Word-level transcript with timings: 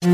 Hi, 0.00 0.10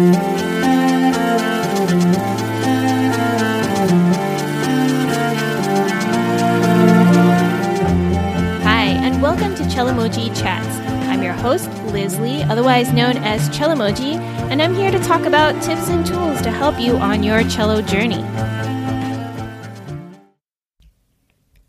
and 9.02 9.20
welcome 9.20 9.54
to 9.56 9.62
Cellomoji 9.64 10.34
Chats. 10.40 10.78
I'm 11.06 11.22
your 11.22 11.34
host, 11.34 11.68
Liz 11.92 12.18
Lee, 12.18 12.44
otherwise 12.44 12.94
known 12.94 13.18
as 13.18 13.50
Cellomoji, 13.50 14.14
and 14.50 14.62
I'm 14.62 14.74
here 14.74 14.90
to 14.90 14.98
talk 15.00 15.26
about 15.26 15.52
tips 15.62 15.90
and 15.90 16.06
tools 16.06 16.40
to 16.40 16.50
help 16.50 16.80
you 16.80 16.96
on 16.96 17.22
your 17.22 17.44
cello 17.50 17.82
journey. 17.82 18.24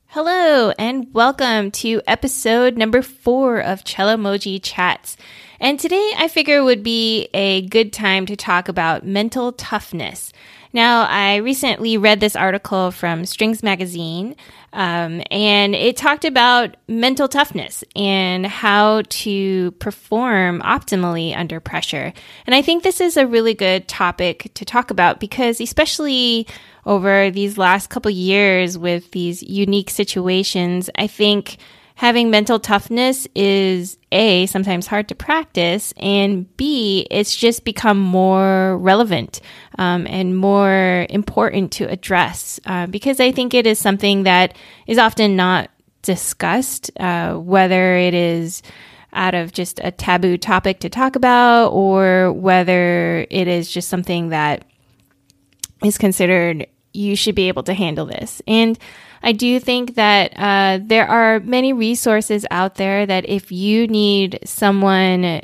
Hello, 0.05 0.71
and 0.79 1.13
welcome 1.13 1.69
to 1.71 2.01
episode 2.07 2.77
number 2.77 3.01
four 3.01 3.59
of 3.59 3.83
Cellomoji 3.83 4.61
Chats. 4.63 5.17
And 5.65 5.79
today 5.79 6.11
I 6.15 6.27
figure 6.27 6.63
would 6.63 6.83
be 6.83 7.27
a 7.33 7.63
good 7.63 7.91
time 7.91 8.27
to 8.27 8.35
talk 8.35 8.69
about 8.69 9.03
mental 9.03 9.51
toughness. 9.51 10.31
Now, 10.73 11.07
I 11.09 11.37
recently 11.37 11.97
read 11.97 12.19
this 12.19 12.35
article 12.35 12.91
from 12.91 13.25
Strings 13.25 13.63
Magazine, 13.63 14.35
um, 14.73 15.23
and 15.31 15.73
it 15.73 15.97
talked 15.97 16.23
about 16.23 16.77
mental 16.87 17.27
toughness 17.27 17.83
and 17.95 18.45
how 18.45 19.01
to 19.09 19.71
perform 19.79 20.61
optimally 20.61 21.35
under 21.35 21.59
pressure. 21.59 22.13
And 22.45 22.53
I 22.53 22.61
think 22.61 22.83
this 22.83 23.01
is 23.01 23.17
a 23.17 23.25
really 23.25 23.55
good 23.55 23.87
topic 23.87 24.51
to 24.53 24.65
talk 24.65 24.91
about 24.91 25.19
because, 25.19 25.59
especially 25.59 26.45
over 26.85 27.31
these 27.31 27.57
last 27.57 27.89
couple 27.89 28.11
years 28.11 28.77
with 28.77 29.09
these 29.13 29.41
unique 29.41 29.89
situations, 29.89 30.91
I 30.95 31.07
think 31.07 31.57
having 31.95 32.29
mental 32.29 32.59
toughness 32.59 33.27
is 33.35 33.97
A, 34.11 34.45
sometimes 34.47 34.85
hard 34.85 35.07
to 35.07 35.15
practice, 35.15 35.93
and 35.97 36.55
B, 36.57 37.07
it's 37.09 37.35
just 37.35 37.63
become 37.63 37.99
more 37.99 38.77
relevant 38.77 39.41
um, 39.77 40.05
and 40.07 40.37
more 40.37 41.07
important 41.09 41.71
to 41.73 41.89
address 41.89 42.59
uh, 42.65 42.85
because 42.87 43.19
I 43.19 43.31
think 43.31 43.53
it 43.53 43.65
is 43.65 43.79
something 43.79 44.23
that 44.23 44.55
is 44.87 44.97
often 44.97 45.35
not 45.35 45.69
discussed, 46.01 46.91
uh, 46.99 47.35
whether 47.35 47.95
it 47.95 48.13
is 48.13 48.61
out 49.13 49.33
of 49.33 49.53
just 49.53 49.79
a 49.81 49.91
taboo 49.91 50.37
topic 50.37 50.79
to 50.81 50.89
talk 50.89 51.15
about 51.15 51.69
or 51.69 52.33
whether 52.33 53.25
it 53.29 53.47
is 53.47 53.71
just 53.71 53.87
something 53.87 54.29
that 54.29 54.65
is 55.83 55.97
considered 55.97 56.67
you 56.91 57.15
should 57.15 57.35
be 57.35 57.47
able 57.47 57.63
to 57.63 57.73
handle 57.73 58.05
this. 58.05 58.41
And 58.47 58.77
I 59.25 59.31
do 59.31 59.59
think 59.59 59.95
that 59.95 60.33
uh, 60.37 60.79
there 60.85 61.07
are 61.07 61.39
many 61.39 61.73
resources 61.73 62.45
out 62.51 62.75
there 62.75 63.07
that 63.07 63.27
if 63.27 63.51
you 63.51 63.87
need 63.87 64.39
someone 64.45 65.41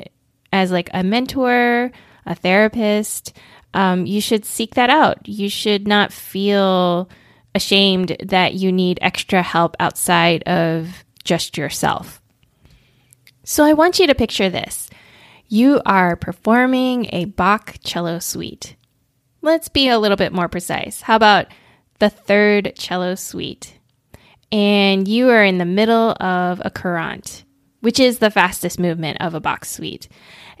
as 0.52 0.70
like 0.70 0.88
a 0.94 1.02
mentor, 1.02 1.90
a 2.24 2.34
therapist, 2.36 3.36
um, 3.74 4.06
you 4.06 4.20
should 4.20 4.44
seek 4.44 4.76
that 4.76 4.88
out. 4.88 5.26
You 5.26 5.48
should 5.48 5.88
not 5.88 6.12
feel 6.12 7.08
ashamed 7.56 8.16
that 8.22 8.54
you 8.54 8.70
need 8.70 9.00
extra 9.02 9.42
help 9.42 9.74
outside 9.80 10.44
of 10.44 11.04
just 11.24 11.58
yourself. 11.58 12.22
So 13.42 13.64
I 13.64 13.72
want 13.72 13.98
you 13.98 14.06
to 14.06 14.14
picture 14.14 14.48
this. 14.48 14.90
You 15.48 15.82
are 15.84 16.14
performing 16.14 17.08
a 17.12 17.24
Bach 17.24 17.78
cello 17.82 18.20
suite. 18.20 18.76
Let's 19.40 19.68
be 19.68 19.88
a 19.88 19.98
little 19.98 20.16
bit 20.16 20.32
more 20.32 20.48
precise. 20.48 21.00
How 21.00 21.16
about 21.16 21.48
the 21.98 22.10
third 22.10 22.72
cello 22.76 23.14
suite? 23.14 23.78
And 24.50 25.08
you 25.08 25.30
are 25.30 25.44
in 25.44 25.58
the 25.58 25.64
middle 25.64 26.10
of 26.20 26.60
a 26.64 26.70
courante, 26.70 27.44
which 27.80 27.98
is 27.98 28.18
the 28.18 28.30
fastest 28.30 28.78
movement 28.78 29.18
of 29.20 29.34
a 29.34 29.40
Bach 29.40 29.64
suite. 29.64 30.08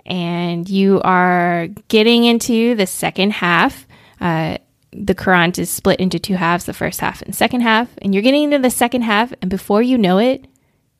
And 0.06 0.68
you 0.68 1.00
are 1.02 1.68
getting 1.88 2.24
into 2.24 2.74
the 2.74 2.86
second 2.86 3.32
half. 3.32 3.86
Uh, 4.20 4.58
the 4.92 5.14
courante 5.14 5.58
is 5.58 5.70
split 5.70 6.00
into 6.00 6.18
two 6.18 6.34
halves, 6.34 6.64
the 6.64 6.72
first 6.72 7.00
half 7.00 7.22
and 7.22 7.34
second 7.34 7.60
half. 7.60 7.88
And 8.00 8.14
you're 8.14 8.22
getting 8.22 8.44
into 8.44 8.58
the 8.58 8.70
second 8.70 9.02
half, 9.02 9.32
and 9.40 9.50
before 9.50 9.82
you 9.82 9.98
know 9.98 10.18
it, 10.18 10.46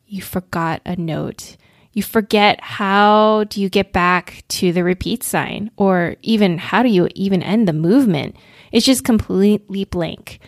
you 0.05 0.21
forgot 0.21 0.81
a 0.85 0.95
note 0.95 1.57
you 1.93 2.01
forget 2.01 2.59
how 2.59 3.45
do 3.45 3.61
you 3.61 3.69
get 3.69 3.93
back 3.93 4.43
to 4.49 4.73
the 4.73 4.83
repeat 4.83 5.23
sign 5.23 5.69
or 5.77 6.15
even 6.23 6.57
how 6.57 6.83
do 6.83 6.89
you 6.89 7.07
even 7.13 7.43
end 7.43 7.67
the 7.67 7.73
movement? 7.73 8.35
It's 8.73 8.85
just 8.85 9.05
completely 9.05 9.85
blank. 9.85 10.39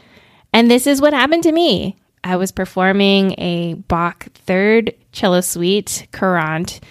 And 0.52 0.70
this 0.70 0.88
is 0.88 1.00
what 1.00 1.14
happened 1.14 1.44
to 1.44 1.52
me. 1.52 1.96
I 2.24 2.36
was 2.38 2.52
performing 2.52 3.36
a 3.38 3.76
Bach 3.76 4.28
third 4.34 4.94
cello 5.12 5.42
suite 5.42 6.08
courante 6.12 6.82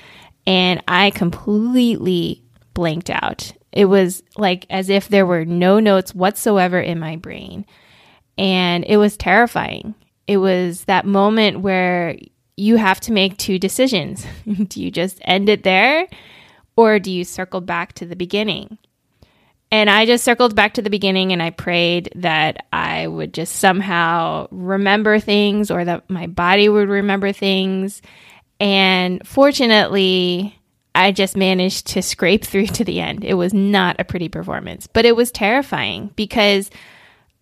and 0.46 0.82
I 0.86 1.10
completely 1.10 2.42
blanked 2.72 3.10
out. 3.10 3.52
It 3.72 3.86
was 3.86 4.22
like 4.36 4.64
as 4.70 4.88
if 4.88 5.08
there 5.08 5.26
were 5.26 5.44
no 5.44 5.80
notes 5.80 6.14
whatsoever 6.14 6.78
in 6.78 7.00
my 7.00 7.16
brain. 7.16 7.66
And 8.38 8.84
it 8.86 8.96
was 8.98 9.16
terrifying. 9.16 9.96
It 10.28 10.36
was 10.36 10.84
that 10.84 11.04
moment 11.04 11.60
where 11.60 12.16
you 12.56 12.76
have 12.76 13.00
to 13.00 13.12
make 13.12 13.36
two 13.36 13.58
decisions. 13.58 14.24
do 14.68 14.80
you 14.80 14.92
just 14.92 15.18
end 15.22 15.48
it 15.48 15.64
there 15.64 16.06
or 16.76 17.00
do 17.00 17.10
you 17.10 17.24
circle 17.24 17.60
back 17.60 17.92
to 17.94 18.06
the 18.06 18.16
beginning? 18.16 18.78
And 19.74 19.90
I 19.90 20.06
just 20.06 20.22
circled 20.22 20.54
back 20.54 20.74
to 20.74 20.82
the 20.82 20.88
beginning 20.88 21.32
and 21.32 21.42
I 21.42 21.50
prayed 21.50 22.12
that 22.14 22.64
I 22.72 23.08
would 23.08 23.34
just 23.34 23.56
somehow 23.56 24.46
remember 24.52 25.18
things 25.18 25.68
or 25.68 25.84
that 25.84 26.08
my 26.08 26.28
body 26.28 26.68
would 26.68 26.88
remember 26.88 27.32
things. 27.32 28.00
And 28.60 29.26
fortunately, 29.26 30.56
I 30.94 31.10
just 31.10 31.36
managed 31.36 31.88
to 31.88 32.02
scrape 32.02 32.44
through 32.44 32.68
to 32.68 32.84
the 32.84 33.00
end. 33.00 33.24
It 33.24 33.34
was 33.34 33.52
not 33.52 33.98
a 33.98 34.04
pretty 34.04 34.28
performance, 34.28 34.86
but 34.86 35.06
it 35.06 35.16
was 35.16 35.32
terrifying 35.32 36.12
because 36.14 36.70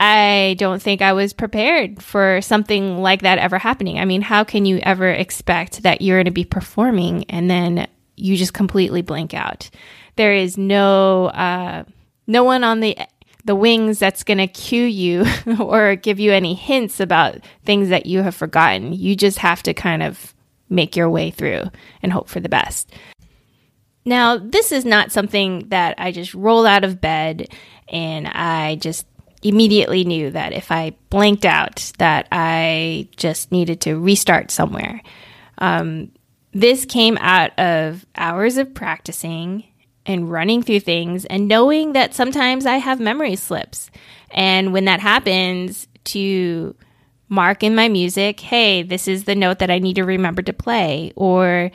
I 0.01 0.57
don't 0.59 0.81
think 0.81 1.03
I 1.03 1.13
was 1.13 1.35
prepared 1.35 2.03
for 2.03 2.41
something 2.41 2.97
like 2.97 3.21
that 3.21 3.41
ever 3.41 3.59
happening. 3.59 3.99
I 3.99 4.07
mean, 4.07 4.23
how 4.23 4.43
can 4.43 4.65
you 4.65 4.79
ever 4.79 5.11
expect 5.11 5.83
that 5.83 6.01
you're 6.01 6.17
going 6.17 6.25
to 6.25 6.31
be 6.31 6.47
performing 6.47 7.25
and 7.25 7.51
then 7.51 7.89
you 8.17 8.39
just 8.39 8.55
completely 8.55 9.03
blank 9.03 9.35
out? 9.35 9.69
There 10.17 10.33
is 10.33 10.57
no 10.57 11.27
uh, 11.27 11.85
no 12.27 12.45
one 12.45 12.65
on 12.65 12.81
the 12.81 12.97
the 13.45 13.55
wings 13.57 13.99
that's 13.99 14.23
going 14.23 14.39
to 14.39 14.47
cue 14.47 14.85
you 14.85 15.25
or 15.59 15.97
give 15.97 16.21
you 16.21 16.33
any 16.33 16.55
hints 16.55 17.01
about 17.01 17.39
things 17.65 17.89
that 17.89 18.07
you 18.07 18.23
have 18.23 18.35
forgotten. 18.35 18.93
You 18.93 19.17
just 19.17 19.39
have 19.39 19.63
to 19.65 19.75
kind 19.75 20.03
of 20.03 20.35
make 20.69 20.97
your 20.97 21.11
way 21.11 21.31
through 21.31 21.65
and 22.03 22.13
hope 22.13 22.29
for 22.29 22.41
the 22.41 22.49
best. 22.49 22.93
Now, 24.05 24.39
this 24.39 24.73
is 24.73 24.85
not 24.85 25.13
something 25.13 25.69
that 25.69 25.95
I 25.99 26.13
just 26.13 26.35
roll 26.35 26.67
out 26.67 26.85
of 26.85 27.01
bed 27.01 27.49
and 27.89 28.27
I 28.29 28.77
just 28.77 29.07
immediately 29.43 30.05
knew 30.05 30.31
that 30.31 30.53
if 30.53 30.71
I 30.71 30.95
blanked 31.11 31.45
out, 31.45 31.93
that 31.99 32.27
I 32.33 33.09
just 33.17 33.53
needed 33.53 33.81
to 33.83 33.99
restart 33.99 34.51
somewhere. 34.51 35.03
Um, 35.59 36.13
this 36.53 36.85
came 36.85 37.17
out 37.19 37.59
of 37.59 38.07
hours 38.17 38.57
of 38.57 38.75
practicing 38.75 39.65
and 40.05 40.31
running 40.31 40.63
through 40.63 40.81
things 40.81 41.25
and 41.27 41.49
knowing 41.49 41.93
that 41.93 42.15
sometimes 42.15 42.67
I 42.67 42.77
have 42.77 43.01
memory 43.01 43.37
slips. 43.37 43.91
And 44.31 44.73
when 44.73 44.87
that 44.87 45.01
happens, 45.01 45.87
to 46.05 46.75
mark 47.29 47.63
in 47.63 47.75
my 47.75 47.89
music, 47.89 48.41
hey, 48.41 48.83
this 48.83 49.09
is 49.09 49.25
the 49.25 49.35
note 49.35 49.59
that 49.59 49.71
I 49.71 49.79
need 49.79 49.97
to 49.97 50.05
remember 50.05 50.43
to 50.43 50.53
play. 50.53 51.13
Or, 51.17 51.71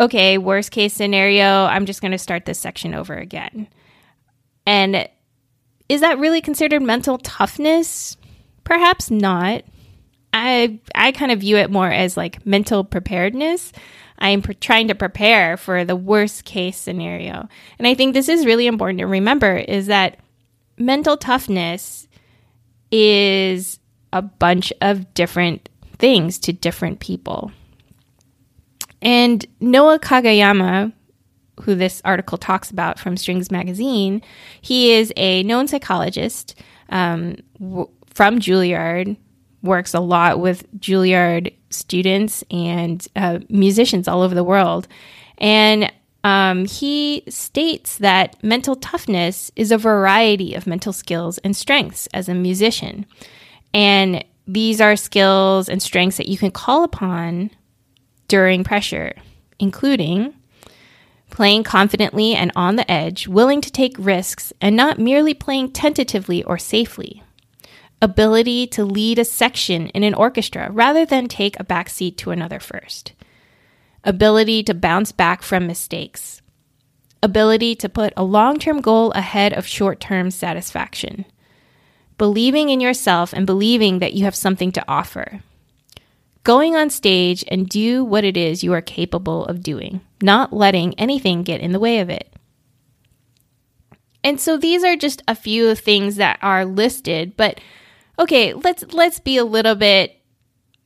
okay, 0.00 0.38
worst 0.38 0.70
case 0.70 0.94
scenario, 0.94 1.64
I'm 1.64 1.86
just 1.86 2.00
going 2.00 2.12
to 2.12 2.18
start 2.18 2.46
this 2.46 2.58
section 2.58 2.94
over 2.94 3.14
again. 3.14 3.68
And 4.66 5.08
is 5.88 6.00
that 6.00 6.18
really 6.18 6.40
considered 6.40 6.82
mental 6.82 7.18
toughness? 7.18 8.16
Perhaps 8.64 9.10
not. 9.10 9.64
I 10.32 10.78
I 10.94 11.12
kind 11.12 11.32
of 11.32 11.40
view 11.40 11.56
it 11.56 11.70
more 11.70 11.90
as 11.90 12.16
like 12.16 12.44
mental 12.44 12.84
preparedness. 12.84 13.72
I 14.18 14.30
am 14.30 14.42
trying 14.42 14.88
to 14.88 14.94
prepare 14.94 15.56
for 15.56 15.84
the 15.84 15.96
worst 15.96 16.44
case 16.44 16.76
scenario. 16.76 17.48
And 17.78 17.86
I 17.86 17.94
think 17.94 18.14
this 18.14 18.28
is 18.28 18.46
really 18.46 18.66
important 18.66 18.98
to 18.98 19.06
remember 19.06 19.56
is 19.56 19.86
that 19.86 20.18
mental 20.76 21.16
toughness 21.16 22.08
is 22.90 23.78
a 24.12 24.22
bunch 24.22 24.72
of 24.80 25.12
different 25.14 25.68
things 25.98 26.38
to 26.40 26.52
different 26.52 27.00
people. 27.00 27.52
And 29.00 29.44
Noa 29.60 29.98
Kageyama, 29.98 30.92
who 31.62 31.74
this 31.74 32.02
article 32.04 32.38
talks 32.38 32.70
about 32.70 32.98
from 32.98 33.16
Strings 33.16 33.50
Magazine, 33.50 34.22
he 34.60 34.92
is 34.92 35.12
a 35.16 35.42
known 35.44 35.68
psychologist 35.68 36.54
um, 36.88 37.36
w- 37.60 37.88
from 38.06 38.40
Juilliard, 38.40 39.16
works 39.62 39.94
a 39.94 40.00
lot 40.00 40.40
with 40.40 40.66
Juilliard 40.80 41.52
students 41.70 42.44
and 42.50 43.06
uh, 43.16 43.40
musicians 43.48 44.08
all 44.08 44.22
over 44.22 44.34
the 44.34 44.44
world. 44.44 44.88
And 45.38 45.92
um, 46.24 46.64
he 46.64 47.22
states 47.28 47.98
that 47.98 48.42
mental 48.42 48.76
toughness 48.76 49.50
is 49.56 49.70
a 49.70 49.78
variety 49.78 50.54
of 50.54 50.66
mental 50.66 50.92
skills 50.92 51.38
and 51.38 51.56
strengths 51.56 52.08
as 52.08 52.28
a 52.28 52.34
musician. 52.34 53.06
And 53.72 54.24
these 54.46 54.80
are 54.80 54.96
skills 54.96 55.68
and 55.68 55.82
strengths 55.82 56.16
that 56.16 56.28
you 56.28 56.38
can 56.38 56.50
call 56.50 56.82
upon 56.82 57.50
during 58.26 58.64
pressure, 58.64 59.14
including 59.58 60.34
playing 61.30 61.62
confidently 61.62 62.34
and 62.34 62.50
on 62.56 62.76
the 62.76 62.90
edge, 62.90 63.28
willing 63.28 63.60
to 63.60 63.70
take 63.70 63.94
risks, 63.98 64.52
and 64.60 64.74
not 64.74 64.98
merely 64.98 65.34
playing 65.34 65.70
tentatively 65.70 66.42
or 66.44 66.58
safely. 66.58 67.22
Ability 68.00 68.66
to 68.68 68.84
lead 68.84 69.18
a 69.18 69.24
section 69.24 69.88
in 69.88 70.04
an 70.04 70.14
orchestra 70.14 70.70
rather 70.70 71.04
than 71.04 71.26
take 71.26 71.58
a 71.58 71.64
backseat 71.64 72.16
to 72.18 72.30
another 72.30 72.60
first. 72.60 73.12
Ability 74.04 74.62
to 74.64 74.74
bounce 74.74 75.10
back 75.10 75.42
from 75.42 75.66
mistakes. 75.66 76.40
Ability 77.22 77.74
to 77.74 77.88
put 77.88 78.12
a 78.16 78.22
long 78.22 78.58
term 78.58 78.80
goal 78.80 79.10
ahead 79.12 79.52
of 79.52 79.66
short 79.66 79.98
term 79.98 80.30
satisfaction. 80.30 81.24
Believing 82.16 82.68
in 82.68 82.80
yourself 82.80 83.32
and 83.32 83.46
believing 83.46 83.98
that 83.98 84.14
you 84.14 84.24
have 84.24 84.34
something 84.34 84.72
to 84.72 84.84
offer 84.88 85.42
going 86.48 86.74
on 86.74 86.88
stage 86.88 87.44
and 87.48 87.68
do 87.68 88.02
what 88.02 88.24
it 88.24 88.34
is 88.34 88.64
you 88.64 88.72
are 88.72 88.80
capable 88.80 89.44
of 89.44 89.62
doing, 89.62 90.00
not 90.22 90.50
letting 90.50 90.94
anything 90.94 91.42
get 91.42 91.60
in 91.60 91.72
the 91.72 91.78
way 91.78 92.00
of 92.00 92.08
it. 92.08 92.32
And 94.24 94.40
so 94.40 94.56
these 94.56 94.82
are 94.82 94.96
just 94.96 95.22
a 95.28 95.34
few 95.34 95.74
things 95.74 96.16
that 96.16 96.38
are 96.40 96.64
listed, 96.64 97.36
but 97.36 97.60
okay, 98.18 98.52
let's 98.54 98.84
let's 98.92 99.20
be 99.20 99.36
a 99.36 99.44
little 99.44 99.74
bit 99.74 100.16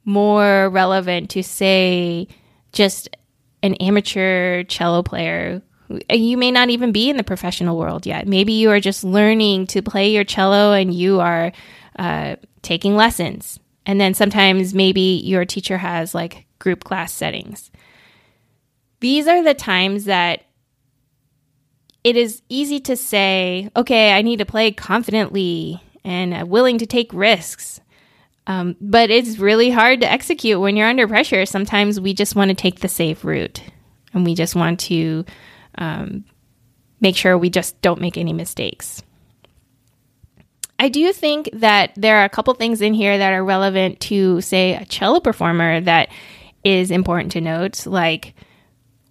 more 0.04 0.68
relevant 0.70 1.30
to 1.30 1.42
say 1.42 2.28
just 2.72 3.08
an 3.62 3.74
amateur 3.74 4.64
cello 4.64 5.02
player. 5.02 5.62
You 6.10 6.36
may 6.36 6.50
not 6.50 6.70
even 6.70 6.90
be 6.90 7.10
in 7.10 7.16
the 7.16 7.24
professional 7.24 7.76
world 7.76 8.06
yet. 8.06 8.26
Maybe 8.26 8.54
you 8.54 8.70
are 8.70 8.80
just 8.80 9.04
learning 9.04 9.66
to 9.68 9.82
play 9.82 10.10
your 10.10 10.24
cello 10.24 10.72
and 10.72 10.92
you 10.92 11.20
are 11.20 11.52
uh, 11.98 12.36
taking 12.62 12.96
lessons. 12.96 13.60
And 13.84 14.00
then 14.00 14.14
sometimes 14.14 14.74
maybe 14.74 15.20
your 15.24 15.44
teacher 15.44 15.78
has 15.78 16.14
like 16.14 16.46
group 16.58 16.84
class 16.84 17.12
settings. 17.12 17.70
These 19.00 19.26
are 19.26 19.42
the 19.42 19.54
times 19.54 20.04
that 20.04 20.44
it 22.04 22.16
is 22.16 22.42
easy 22.48 22.80
to 22.80 22.96
say, 22.96 23.68
okay, 23.76 24.12
I 24.12 24.22
need 24.22 24.38
to 24.38 24.46
play 24.46 24.72
confidently 24.72 25.80
and 26.04 26.48
willing 26.48 26.78
to 26.78 26.86
take 26.86 27.12
risks. 27.12 27.80
Um, 28.46 28.76
but 28.80 29.10
it's 29.10 29.38
really 29.38 29.70
hard 29.70 30.00
to 30.00 30.10
execute 30.10 30.60
when 30.60 30.76
you're 30.76 30.88
under 30.88 31.06
pressure. 31.06 31.46
Sometimes 31.46 32.00
we 32.00 32.12
just 32.12 32.34
want 32.34 32.48
to 32.48 32.54
take 32.54 32.80
the 32.80 32.88
safe 32.88 33.24
route 33.24 33.62
and 34.12 34.24
we 34.24 34.34
just 34.34 34.56
want 34.56 34.80
to 34.80 35.24
um, 35.78 36.24
make 37.00 37.16
sure 37.16 37.38
we 37.38 37.50
just 37.50 37.80
don't 37.82 38.00
make 38.00 38.16
any 38.16 38.32
mistakes. 38.32 39.02
I 40.78 40.88
do 40.88 41.12
think 41.12 41.48
that 41.52 41.92
there 41.96 42.16
are 42.16 42.24
a 42.24 42.28
couple 42.28 42.52
things 42.54 42.80
in 42.80 42.92
here 42.92 43.16
that 43.16 43.32
are 43.32 43.44
relevant 43.44 44.00
to, 44.00 44.40
say, 44.40 44.74
a 44.74 44.84
cello 44.84 45.20
performer 45.20 45.80
that 45.80 46.08
is 46.64 46.90
important 46.90 47.30
to 47.32 47.40
note. 47.40 47.86
Like, 47.86 48.34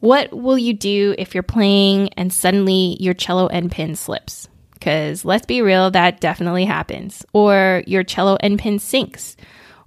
what 0.01 0.33
will 0.33 0.57
you 0.57 0.73
do 0.73 1.15
if 1.17 1.33
you're 1.33 1.43
playing 1.43 2.09
and 2.13 2.33
suddenly 2.33 2.97
your 2.99 3.13
cello 3.13 3.47
end 3.47 3.71
pin 3.71 3.95
slips? 3.95 4.49
Because 4.81 5.24
let's 5.24 5.45
be 5.45 5.62
real, 5.62 5.92
that 5.92 6.19
definitely 6.19 6.66
happens. 6.66 7.24
Or 7.33 7.83
your 7.86 8.04
cello 8.04 8.36
end 8.39 8.57
pin 8.57 8.80
sinks, 8.80 9.38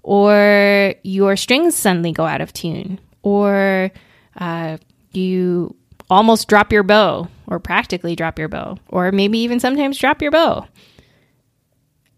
or 0.05 0.95
your 1.03 1.37
strings 1.37 1.75
suddenly 1.75 2.13
go 2.13 2.25
out 2.25 2.41
of 2.41 2.53
tune, 2.53 3.01
or 3.23 3.91
uh, 4.37 4.77
you 5.11 5.75
almost 6.09 6.47
drop 6.47 6.73
your 6.73 6.85
bow, 6.85 7.27
or 7.49 7.59
practically 7.59 8.15
drop 8.15 8.39
your 8.39 8.47
bow, 8.47 8.79
or 8.87 9.11
maybe 9.11 9.39
even 9.39 9.59
sometimes 9.59 9.99
drop 9.99 10.23
your 10.23 10.31
bow. 10.31 10.69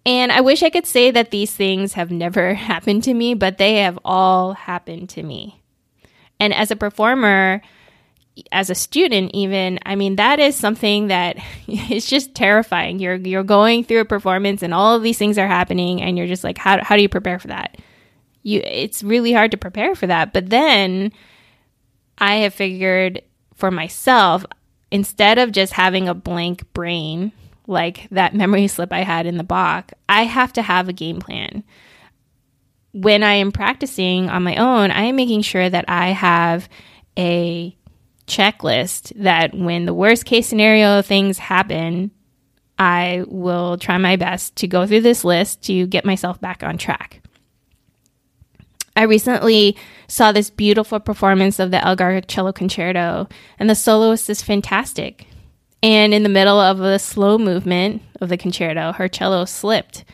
And 0.05 0.31
I 0.31 0.43
wish 0.43 0.63
I 0.63 0.69
could 0.69 0.87
say 0.87 1.11
that 1.11 1.31
these 1.31 1.55
things 1.55 1.95
have 1.95 2.11
never 2.11 2.53
happened 2.73 3.05
to 3.05 3.15
me, 3.15 3.33
but 3.33 3.57
they 3.57 3.77
have 3.77 3.99
all 4.05 4.53
happened 4.53 5.09
to 5.11 5.23
me. 5.23 5.63
And 6.39 6.53
as 6.53 6.71
a 6.71 6.77
performer, 6.77 7.63
as 8.53 8.71
a 8.71 8.75
student 8.75 9.31
even, 9.35 9.79
I 9.85 9.97
mean 9.97 10.17
that 10.17 10.39
is 10.39 10.57
something 10.57 11.09
that 11.09 11.37
is 11.67 12.07
just 12.07 12.35
terrifying. 12.35 12.99
You're 12.99 13.17
you're 13.17 13.43
going 13.43 13.85
through 13.85 14.01
a 14.01 14.05
performance 14.05 14.63
and 14.63 14.75
all 14.75 14.95
of 14.95 15.03
these 15.03 15.19
things 15.19 15.39
are 15.39 15.47
happening 15.47 16.03
and 16.03 16.17
you're 16.17 16.27
just 16.27 16.45
like 16.45 16.59
how 16.59 16.83
how 16.83 16.97
do 16.97 17.03
you 17.03 17.09
prepare 17.09 17.39
for 17.39 17.49
that? 17.49 17.77
You 18.43 18.61
it's 18.65 19.03
really 19.03 19.33
hard 19.33 19.51
to 19.53 19.57
prepare 19.57 19.95
for 19.95 20.07
that. 20.07 20.33
But 20.33 20.51
then 20.51 21.13
I 22.19 22.37
have 22.37 22.55
figured 22.55 23.23
for 23.55 23.71
myself 23.71 24.45
instead 24.91 25.39
of 25.39 25.53
just 25.53 25.73
having 25.73 26.09
a 26.09 26.15
blank 26.15 26.73
brain 26.73 27.33
like 27.67 28.09
that 28.11 28.35
memory 28.35 28.69
slip 28.69 28.93
I 28.93 29.03
had 29.03 29.27
in 29.27 29.39
the 29.39 29.45
Bach 29.45 29.93
I 30.09 30.25
have 30.25 30.53
to 30.55 30.63
have 30.63 30.89
a 30.89 30.93
game 30.93 31.21
plan. 31.21 31.65
When 32.93 33.23
I 33.23 33.35
am 33.35 33.53
practicing 33.53 34.31
on 34.31 34.43
my 34.43 34.57
own, 34.57 34.91
I 34.91 35.03
am 35.03 35.17
making 35.17 35.43
sure 35.43 35.69
that 35.69 35.85
I 35.87 36.09
have 36.09 36.67
a 37.19 37.77
checklist 38.27 39.13
that 39.23 39.55
when 39.55 39.87
the 39.87 39.95
worst 39.95 40.25
case 40.25 40.47
scenario 40.47 41.03
things 41.03 41.39
happen, 41.39 42.11
I 42.79 43.25
will 43.27 43.79
try 43.79 43.99
my 43.99 44.17
best 44.17 44.57
to 44.57 44.69
go 44.69 44.87
through 44.87 45.01
this 45.03 45.25
list 45.25 45.63
to 45.65 45.87
get 45.87 46.05
myself 46.05 46.41
back 46.41 46.63
on 46.63 46.79
track. 46.79 47.23
I 48.97 49.03
recently 49.03 49.77
saw 50.09 50.33
this 50.33 50.51
beautiful 50.51 51.01
performance 51.01 51.59
of 51.59 51.71
the 51.71 51.85
Elgar 51.85 52.23
Cello 52.23 52.53
Concerto, 52.53 53.29
and 53.59 53.69
the 53.69 53.75
soloist 53.75 54.31
is 54.31 54.43
fantastic. 54.43 55.27
And 55.83 56.15
in 56.15 56.23
the 56.23 56.29
middle 56.29 56.59
of 56.59 56.81
a 56.81 56.99
slow 56.99 57.39
movement 57.39 58.03
of 58.21 58.29
the 58.29 58.39
concerto, 58.39 58.93
her 58.93 59.09
cello 59.09 59.45
slipped. 59.45 60.05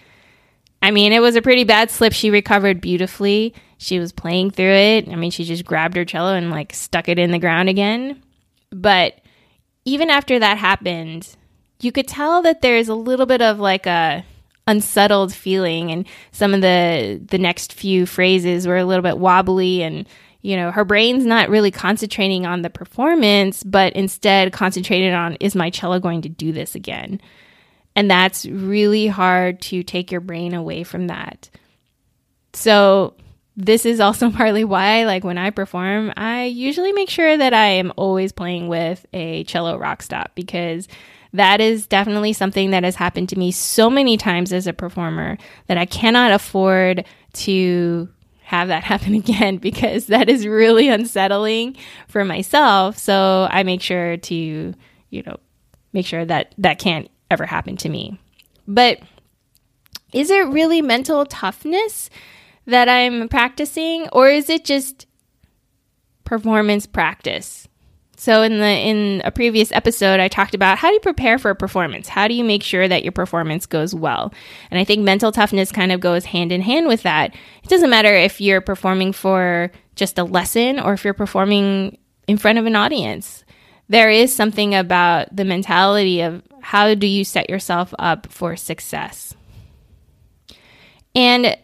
I 0.83 0.91
mean, 0.91 1.13
it 1.13 1.21
was 1.21 1.37
a 1.37 1.43
pretty 1.43 1.65
bad 1.65 1.91
slip. 1.91 2.13
She 2.13 2.31
recovered 2.31 2.81
beautifully. 2.81 3.55
She 3.83 3.99
was 3.99 4.13
playing 4.13 4.53
through 4.53 4.73
it. 4.73 5.09
I 5.09 5.17
mean, 5.17 5.31
she 5.31 5.45
just 5.45 5.65
grabbed 5.65 5.97
her 5.97 6.05
cello 6.05 6.35
and 6.35 6.51
like 6.51 6.73
stuck 6.73 7.09
it 7.09 7.19
in 7.19 7.33
the 7.33 7.39
ground 7.39 7.69
again. 7.69 8.23
But 8.71 9.21
even 9.85 10.09
after 10.09 10.39
that 10.39 10.57
happened, 10.57 11.29
you 11.81 11.91
could 11.91 12.07
tell 12.07 12.43
that 12.43 12.63
there's 12.63 12.89
a 12.89 12.95
little 12.95 13.27
bit 13.27 13.43
of 13.43 13.59
like 13.59 13.87
a 13.87 14.25
unsettled 14.69 15.35
feeling 15.35 15.91
and 15.91 16.07
some 16.31 16.55
of 16.55 16.61
the 16.61 17.21
the 17.29 17.39
next 17.39 17.73
few 17.73 18.07
phrases 18.07 18.65
were 18.65 18.77
a 18.77 18.85
little 18.85 19.03
bit 19.03 19.19
wobbly 19.19 19.83
and 19.83 20.07
you 20.43 20.57
know, 20.57 20.73
her 20.73 20.85
brain's 20.85 21.25
not 21.25 21.49
really 21.49 21.71
concentrating 21.71 22.47
on 22.47 22.63
the 22.63 22.71
performance, 22.71 23.63
but 23.63 23.93
instead 23.95 24.53
concentrated 24.53 25.15
on, 25.15 25.37
is 25.37 25.55
my 25.55 25.71
cello 25.71 26.01
going 26.01 26.23
to 26.23 26.29
do 26.29 26.51
this 26.51 26.75
again? 26.75 27.21
And 27.95 28.11
that's 28.11 28.45
really 28.47 29.07
hard 29.07 29.61
to 29.63 29.85
take 29.85 30.11
your 30.11 30.21
brain 30.21 30.53
away 30.53 30.83
from 30.83 31.07
that. 31.07 31.49
So, 32.55 33.15
this 33.57 33.85
is 33.85 34.01
also 34.01 34.31
partly 34.33 34.65
why, 34.65 35.05
like, 35.05 35.25
when 35.25 35.39
I 35.39 35.51
perform, 35.51 36.13
I 36.17 36.45
usually 36.45 36.93
make 36.93 37.11
sure 37.11 37.37
that 37.37 37.55
I 37.55 37.67
am 37.67 37.93
always 37.97 38.33
playing 38.33 38.69
with 38.69 39.05
a 39.13 39.45
cello 39.45 39.77
rock 39.77 40.03
stop 40.03 40.33
because 40.35 40.89
that 41.33 41.61
is 41.61 41.87
definitely 41.87 42.33
something 42.33 42.71
that 42.71 42.85
has 42.85 42.97
happened 42.97 43.29
to 43.31 43.39
me 43.39 43.51
so 43.51 43.89
many 43.89 44.17
times 44.17 44.53
as 44.53 44.67
a 44.67 44.73
performer 44.73 45.39
that 45.67 45.79
I 45.79 45.87
cannot 45.87 46.33
afford 46.33 47.05
to 47.35 48.09
have 48.43 48.69
that 48.69 48.85
happen 48.93 49.15
again 49.15 49.57
because 49.57 50.07
that 50.07 50.29
is 50.29 50.47
really 50.47 50.89
unsettling 50.89 51.77
for 52.09 52.25
myself. 52.25 52.99
So 52.99 53.49
I 53.51 53.63
make 53.63 53.81
sure 53.81 54.19
to, 54.19 54.35
you 55.11 55.23
know, 55.23 55.39
make 55.93 56.07
sure 56.07 56.25
that 56.25 56.55
that 56.59 56.79
can't 56.79 57.11
ever 57.31 57.47
happen 57.47 57.77
to 57.79 57.89
me. 57.89 58.21
But 58.69 59.01
is 60.13 60.31
it 60.31 60.47
really 60.49 60.83
mental 60.83 61.25
toughness 61.25 62.11
that 62.67 62.89
I'm 62.89 63.29
practicing 63.29 64.09
or 64.13 64.29
is 64.29 64.49
it 64.49 64.65
just 64.65 65.07
performance 66.25 66.87
practice? 66.87 67.69
So 68.17 68.43
in 68.43 68.59
the 68.59 68.67
in 68.67 69.23
a 69.25 69.33
previous 69.33 69.73
episode 69.73 70.21
I 70.21 70.29
talked 70.29 70.55
about 70.55 70.79
how 70.79 70.89
do 70.89 70.95
you 70.95 71.01
prepare 71.01 71.39
for 71.39 71.51
a 71.51 71.57
performance? 71.57 72.07
How 72.07 72.29
do 72.29 72.35
you 72.35 72.45
make 72.45 72.63
sure 72.63 72.87
that 72.87 73.03
your 73.03 73.11
performance 73.11 73.67
goes 73.67 73.95
well? 73.95 74.33
And 74.71 74.79
I 74.79 74.85
think 74.85 75.03
mental 75.03 75.33
toughness 75.33 75.73
kind 75.73 75.91
of 75.91 76.01
goes 76.01 76.25
hand 76.25 76.53
in 76.53 76.61
hand 76.61 76.87
with 76.87 77.03
that. 77.03 77.35
It 77.65 77.69
doesn't 77.69 77.91
matter 77.91 78.15
if 78.15 78.41
you're 78.41 78.61
performing 78.61 79.13
for 79.13 79.73
just 79.97 80.19
a 80.19 80.25
lesson 80.25 80.79
or 80.79 80.93
if 80.93 81.05
you're 81.05 81.15
performing 81.15 81.99
in 82.29 82.39
front 82.39 82.59
of 82.59 82.67
an 82.67 82.77
audience. 82.77 83.45
There 83.89 84.09
is 84.09 84.33
something 84.33 84.75
about 84.75 85.35
the 85.35 85.45
mentality 85.45 86.21
of 86.21 86.43
how 86.63 86.95
do 86.95 87.07
you 87.07 87.25
set 87.25 87.51
yourself 87.51 87.93
up 87.99 88.31
for 88.31 88.55
success? 88.55 89.35
And 91.15 91.57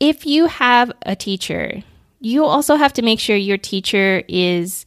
if 0.00 0.26
you 0.26 0.46
have 0.46 0.90
a 1.02 1.14
teacher, 1.14 1.82
you 2.20 2.44
also 2.44 2.76
have 2.76 2.92
to 2.94 3.02
make 3.02 3.20
sure 3.20 3.36
your 3.36 3.58
teacher 3.58 4.22
is 4.28 4.84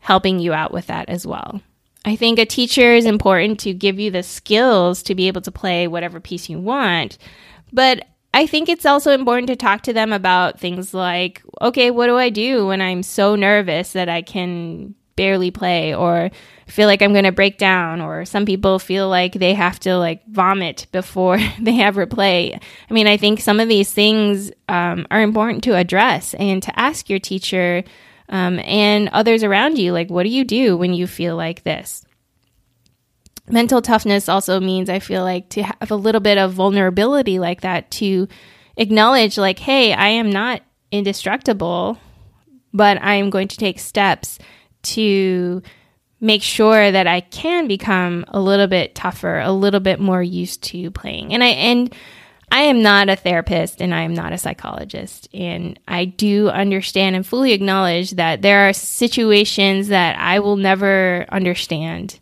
helping 0.00 0.40
you 0.40 0.52
out 0.52 0.72
with 0.72 0.88
that 0.88 1.08
as 1.08 1.26
well. 1.26 1.62
I 2.04 2.16
think 2.16 2.38
a 2.38 2.44
teacher 2.44 2.94
is 2.94 3.06
important 3.06 3.60
to 3.60 3.72
give 3.72 4.00
you 4.00 4.10
the 4.10 4.24
skills 4.24 5.02
to 5.04 5.14
be 5.14 5.28
able 5.28 5.40
to 5.42 5.52
play 5.52 5.86
whatever 5.86 6.18
piece 6.18 6.48
you 6.48 6.58
want, 6.58 7.16
but 7.72 8.06
I 8.34 8.46
think 8.46 8.68
it's 8.68 8.86
also 8.86 9.12
important 9.12 9.48
to 9.48 9.56
talk 9.56 9.82
to 9.82 9.92
them 9.92 10.12
about 10.12 10.58
things 10.58 10.94
like, 10.94 11.42
okay, 11.60 11.90
what 11.90 12.06
do 12.06 12.16
I 12.16 12.30
do 12.30 12.66
when 12.66 12.80
I'm 12.80 13.02
so 13.02 13.36
nervous 13.36 13.92
that 13.92 14.08
I 14.08 14.22
can 14.22 14.94
barely 15.16 15.50
play 15.50 15.94
or 15.94 16.30
feel 16.72 16.88
like 16.88 17.02
I'm 17.02 17.12
going 17.12 17.24
to 17.24 17.32
break 17.32 17.58
down 17.58 18.00
or 18.00 18.24
some 18.24 18.46
people 18.46 18.78
feel 18.78 19.08
like 19.08 19.34
they 19.34 19.52
have 19.52 19.78
to 19.80 19.98
like 19.98 20.26
vomit 20.26 20.86
before 20.90 21.38
they 21.60 21.80
ever 21.82 22.06
play. 22.06 22.58
I 22.88 22.94
mean, 22.94 23.06
I 23.06 23.16
think 23.16 23.40
some 23.40 23.60
of 23.60 23.68
these 23.68 23.92
things 23.92 24.50
um, 24.68 25.06
are 25.10 25.22
important 25.22 25.62
to 25.64 25.76
address 25.76 26.34
and 26.34 26.62
to 26.62 26.78
ask 26.78 27.10
your 27.10 27.18
teacher 27.18 27.84
um, 28.30 28.58
and 28.60 29.08
others 29.10 29.44
around 29.44 29.78
you. 29.78 29.92
Like, 29.92 30.10
what 30.10 30.22
do 30.22 30.30
you 30.30 30.44
do 30.44 30.76
when 30.76 30.94
you 30.94 31.06
feel 31.06 31.36
like 31.36 31.62
this? 31.62 32.04
Mental 33.48 33.82
toughness 33.82 34.28
also 34.28 34.58
means 34.58 34.88
I 34.88 34.98
feel 34.98 35.22
like 35.22 35.50
to 35.50 35.62
have 35.64 35.90
a 35.90 35.96
little 35.96 36.20
bit 36.20 36.38
of 36.38 36.54
vulnerability 36.54 37.38
like 37.38 37.60
that 37.60 37.90
to 37.92 38.28
acknowledge, 38.76 39.36
like, 39.36 39.58
hey, 39.58 39.92
I 39.92 40.08
am 40.08 40.30
not 40.30 40.62
indestructible, 40.90 41.98
but 42.72 43.02
I 43.02 43.16
am 43.16 43.28
going 43.28 43.48
to 43.48 43.56
take 43.56 43.78
steps 43.78 44.38
to 44.82 45.62
make 46.22 46.42
sure 46.42 46.92
that 46.92 47.08
I 47.08 47.20
can 47.20 47.66
become 47.66 48.24
a 48.28 48.40
little 48.40 48.68
bit 48.68 48.94
tougher, 48.94 49.40
a 49.40 49.52
little 49.52 49.80
bit 49.80 49.98
more 49.98 50.22
used 50.22 50.62
to 50.64 50.90
playing. 50.92 51.34
And 51.34 51.42
I 51.42 51.48
and 51.48 51.94
I 52.50 52.62
am 52.62 52.80
not 52.80 53.08
a 53.08 53.16
therapist 53.16 53.82
and 53.82 53.94
I 53.94 54.02
am 54.02 54.14
not 54.14 54.32
a 54.32 54.38
psychologist. 54.38 55.28
And 55.34 55.80
I 55.88 56.04
do 56.04 56.48
understand 56.48 57.16
and 57.16 57.26
fully 57.26 57.52
acknowledge 57.52 58.12
that 58.12 58.40
there 58.42 58.68
are 58.68 58.72
situations 58.72 59.88
that 59.88 60.16
I 60.18 60.38
will 60.38 60.56
never 60.56 61.26
understand. 61.30 62.18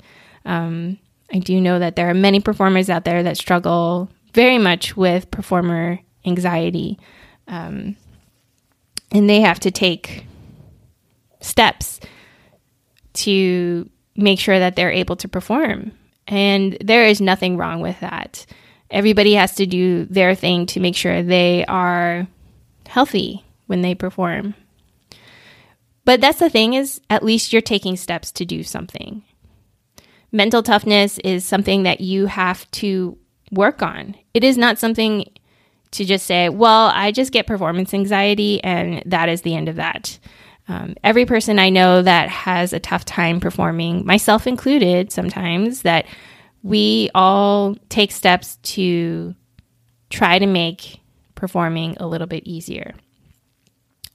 Um, 0.47 0.99
I 1.33 1.39
do 1.39 1.61
know 1.61 1.79
that 1.79 1.95
there 1.95 2.09
are 2.09 2.15
many 2.15 2.41
performers 2.41 2.89
out 2.89 3.05
there 3.05 3.23
that 3.25 3.37
struggle 3.37 4.09
very 4.33 4.57
much 4.57 4.97
with 4.97 5.31
performer 5.31 6.01
anxiety. 6.25 6.99
Um, 7.49 7.97
and 9.13 9.29
they 9.29 9.41
have 9.41 9.61
to 9.61 9.71
take 9.71 10.25
steps 11.41 12.01
to 13.13 13.89
make 14.17 14.39
sure 14.39 14.59
that 14.59 14.77
they're 14.77 14.93
able 14.93 15.17
to 15.17 15.29
perform. 15.29 15.93
And 16.27 16.77
there 16.81 17.07
is 17.07 17.21
nothing 17.21 17.57
wrong 17.57 17.81
with 17.81 17.99
that 18.01 18.47
everybody 18.91 19.35
has 19.35 19.55
to 19.57 19.67
do 19.67 20.05
their 20.07 20.35
thing 20.35 20.67
to 20.67 20.81
make 20.81 20.97
sure 20.97 21.23
they 21.23 21.65
are 21.67 22.27
healthy 22.87 23.45
when 23.67 23.83
they 23.83 23.95
perform. 23.95 24.55
But 26.05 26.21
that's 26.21 26.41
the 26.41 26.51
thing 26.51 26.75
is 26.75 27.01
at 27.09 27.23
least 27.23 27.53
you're 27.53 27.63
taking 27.63 27.97
steps 27.97 28.33
to 28.33 28.45
do 28.45 28.63
something. 28.63 29.23
Mental 30.33 30.63
toughness 30.63 31.19
is 31.19 31.45
something 31.45 31.85
that 31.85 32.01
you 32.01 32.27
have 32.27 32.69
to 32.73 33.17
work 33.53 33.83
on. 33.83 34.17
It 34.35 34.45
is 34.45 34.57
not 34.57 34.79
something 34.79 35.31
to 35.93 36.05
just 36.05 36.27
say, 36.27 36.49
well, 36.49 36.91
I 36.95 37.11
just 37.11 37.33
get 37.33 37.47
performance 37.47 37.93
anxiety 37.93 38.63
and 38.63 39.03
that 39.07 39.29
is 39.29 39.43
the 39.43 39.57
end 39.57 39.69
of 39.69 39.77
that. 39.77 40.19
Um, 40.71 40.95
every 41.03 41.27
person 41.27 41.59
I 41.59 41.69
know 41.69 42.01
that 42.01 42.29
has 42.29 42.73
a 42.73 42.79
tough 42.79 43.05
time 43.05 43.41
performing, 43.41 44.07
myself 44.07 44.47
included, 44.47 45.11
sometimes 45.11 45.83
that 45.83 46.07
we 46.63 47.11
all 47.13 47.75
take 47.89 48.13
steps 48.13 48.55
to 48.63 49.35
try 50.11 50.39
to 50.39 50.47
make 50.47 51.01
performing 51.35 51.97
a 51.99 52.07
little 52.07 52.29
bit 52.29 52.47
easier. 52.47 52.95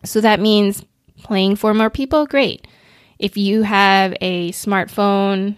So 0.05 0.21
that 0.21 0.39
means 0.39 0.85
playing 1.23 1.57
for 1.57 1.73
more 1.73 1.89
people, 1.89 2.25
great. 2.25 2.65
If 3.19 3.35
you 3.35 3.63
have 3.63 4.15
a 4.21 4.53
smartphone, 4.53 5.57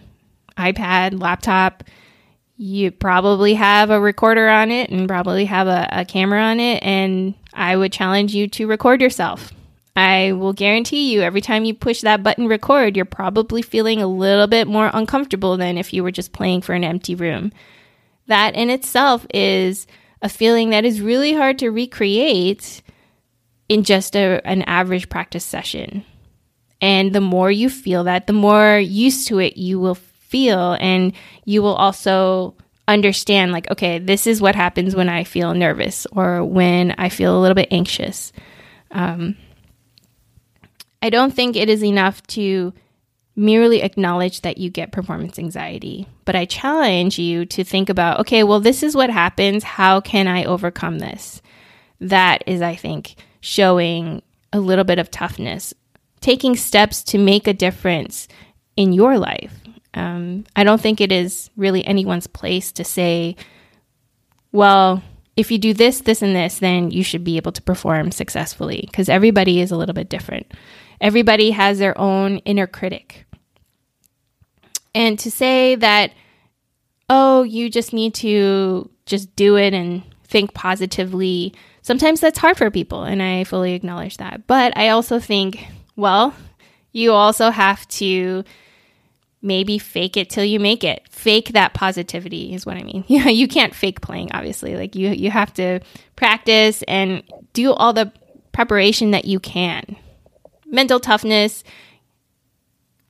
iPad, 0.56 1.20
laptop, 1.20 1.84
you 2.56 2.90
probably 2.90 3.54
have 3.54 3.90
a 3.90 4.00
recorder 4.00 4.48
on 4.48 4.72
it 4.72 4.90
and 4.90 5.06
probably 5.06 5.44
have 5.44 5.68
a, 5.68 5.88
a 5.92 6.04
camera 6.04 6.42
on 6.42 6.58
it. 6.58 6.82
And 6.82 7.34
I 7.54 7.76
would 7.76 7.92
challenge 7.92 8.34
you 8.34 8.48
to 8.48 8.66
record 8.66 9.00
yourself. 9.00 9.52
I 9.98 10.30
will 10.30 10.52
guarantee 10.52 11.12
you 11.12 11.22
every 11.22 11.40
time 11.40 11.64
you 11.64 11.74
push 11.74 12.02
that 12.02 12.22
button 12.22 12.46
record, 12.46 12.94
you're 12.94 13.04
probably 13.04 13.62
feeling 13.62 14.00
a 14.00 14.06
little 14.06 14.46
bit 14.46 14.68
more 14.68 14.92
uncomfortable 14.94 15.56
than 15.56 15.76
if 15.76 15.92
you 15.92 16.04
were 16.04 16.12
just 16.12 16.30
playing 16.32 16.60
for 16.60 16.72
an 16.72 16.84
empty 16.84 17.16
room. 17.16 17.50
That 18.28 18.54
in 18.54 18.70
itself 18.70 19.26
is 19.34 19.88
a 20.22 20.28
feeling 20.28 20.70
that 20.70 20.84
is 20.84 21.00
really 21.00 21.32
hard 21.32 21.58
to 21.58 21.70
recreate 21.70 22.80
in 23.68 23.82
just 23.82 24.14
a, 24.14 24.40
an 24.44 24.62
average 24.62 25.08
practice 25.08 25.44
session. 25.44 26.04
And 26.80 27.12
the 27.12 27.20
more 27.20 27.50
you 27.50 27.68
feel 27.68 28.04
that, 28.04 28.28
the 28.28 28.32
more 28.32 28.78
used 28.78 29.26
to 29.28 29.40
it 29.40 29.56
you 29.56 29.80
will 29.80 29.96
feel. 29.96 30.76
And 30.78 31.12
you 31.44 31.60
will 31.60 31.74
also 31.74 32.54
understand, 32.86 33.50
like, 33.50 33.68
okay, 33.72 33.98
this 33.98 34.28
is 34.28 34.40
what 34.40 34.54
happens 34.54 34.94
when 34.94 35.08
I 35.08 35.24
feel 35.24 35.54
nervous 35.54 36.06
or 36.12 36.44
when 36.44 36.92
I 36.98 37.08
feel 37.08 37.36
a 37.36 37.40
little 37.40 37.56
bit 37.56 37.72
anxious. 37.72 38.32
Um, 38.92 39.36
I 41.02 41.10
don't 41.10 41.32
think 41.32 41.56
it 41.56 41.68
is 41.68 41.84
enough 41.84 42.26
to 42.28 42.72
merely 43.36 43.82
acknowledge 43.82 44.40
that 44.40 44.58
you 44.58 44.68
get 44.68 44.90
performance 44.90 45.38
anxiety, 45.38 46.08
but 46.24 46.34
I 46.34 46.44
challenge 46.44 47.18
you 47.18 47.46
to 47.46 47.62
think 47.62 47.88
about 47.88 48.20
okay, 48.20 48.42
well, 48.42 48.60
this 48.60 48.82
is 48.82 48.96
what 48.96 49.10
happens. 49.10 49.62
How 49.62 50.00
can 50.00 50.26
I 50.26 50.44
overcome 50.44 50.98
this? 50.98 51.40
That 52.00 52.42
is, 52.46 52.62
I 52.62 52.74
think, 52.74 53.14
showing 53.40 54.22
a 54.52 54.60
little 54.60 54.84
bit 54.84 54.98
of 54.98 55.10
toughness, 55.10 55.72
taking 56.20 56.56
steps 56.56 57.02
to 57.04 57.18
make 57.18 57.46
a 57.46 57.52
difference 57.52 58.28
in 58.76 58.92
your 58.92 59.18
life. 59.18 59.54
Um, 59.94 60.44
I 60.54 60.64
don't 60.64 60.80
think 60.80 61.00
it 61.00 61.12
is 61.12 61.50
really 61.56 61.84
anyone's 61.84 62.26
place 62.26 62.72
to 62.72 62.84
say, 62.84 63.36
well, 64.52 65.02
if 65.38 65.52
you 65.52 65.58
do 65.58 65.72
this, 65.72 66.00
this, 66.00 66.20
and 66.20 66.34
this, 66.34 66.58
then 66.58 66.90
you 66.90 67.04
should 67.04 67.22
be 67.22 67.36
able 67.36 67.52
to 67.52 67.62
perform 67.62 68.10
successfully 68.10 68.82
because 68.90 69.08
everybody 69.08 69.60
is 69.60 69.70
a 69.70 69.76
little 69.76 69.94
bit 69.94 70.08
different. 70.08 70.52
Everybody 71.00 71.52
has 71.52 71.78
their 71.78 71.96
own 71.96 72.38
inner 72.38 72.66
critic. 72.66 73.24
And 74.96 75.16
to 75.20 75.30
say 75.30 75.76
that, 75.76 76.12
oh, 77.08 77.44
you 77.44 77.70
just 77.70 77.92
need 77.92 78.14
to 78.14 78.90
just 79.06 79.34
do 79.36 79.56
it 79.56 79.72
and 79.74 80.02
think 80.24 80.54
positively, 80.54 81.54
sometimes 81.82 82.20
that's 82.20 82.40
hard 82.40 82.58
for 82.58 82.68
people. 82.68 83.04
And 83.04 83.22
I 83.22 83.44
fully 83.44 83.74
acknowledge 83.74 84.16
that. 84.16 84.48
But 84.48 84.76
I 84.76 84.88
also 84.88 85.20
think, 85.20 85.64
well, 85.94 86.34
you 86.90 87.12
also 87.12 87.50
have 87.50 87.86
to 87.88 88.42
maybe 89.40 89.78
fake 89.78 90.16
it 90.16 90.30
till 90.30 90.44
you 90.44 90.58
make 90.58 90.84
it. 90.84 91.02
Fake 91.10 91.52
that 91.52 91.74
positivity 91.74 92.54
is 92.54 92.66
what 92.66 92.76
I 92.76 92.82
mean. 92.82 93.04
You 93.08 93.22
you 93.24 93.48
can't 93.48 93.74
fake 93.74 94.00
playing 94.00 94.30
obviously. 94.32 94.76
Like 94.76 94.94
you 94.94 95.10
you 95.10 95.30
have 95.30 95.52
to 95.54 95.80
practice 96.16 96.82
and 96.88 97.22
do 97.52 97.72
all 97.72 97.92
the 97.92 98.12
preparation 98.52 99.12
that 99.12 99.24
you 99.24 99.38
can 99.38 99.96
mental 100.70 101.00
toughness 101.00 101.64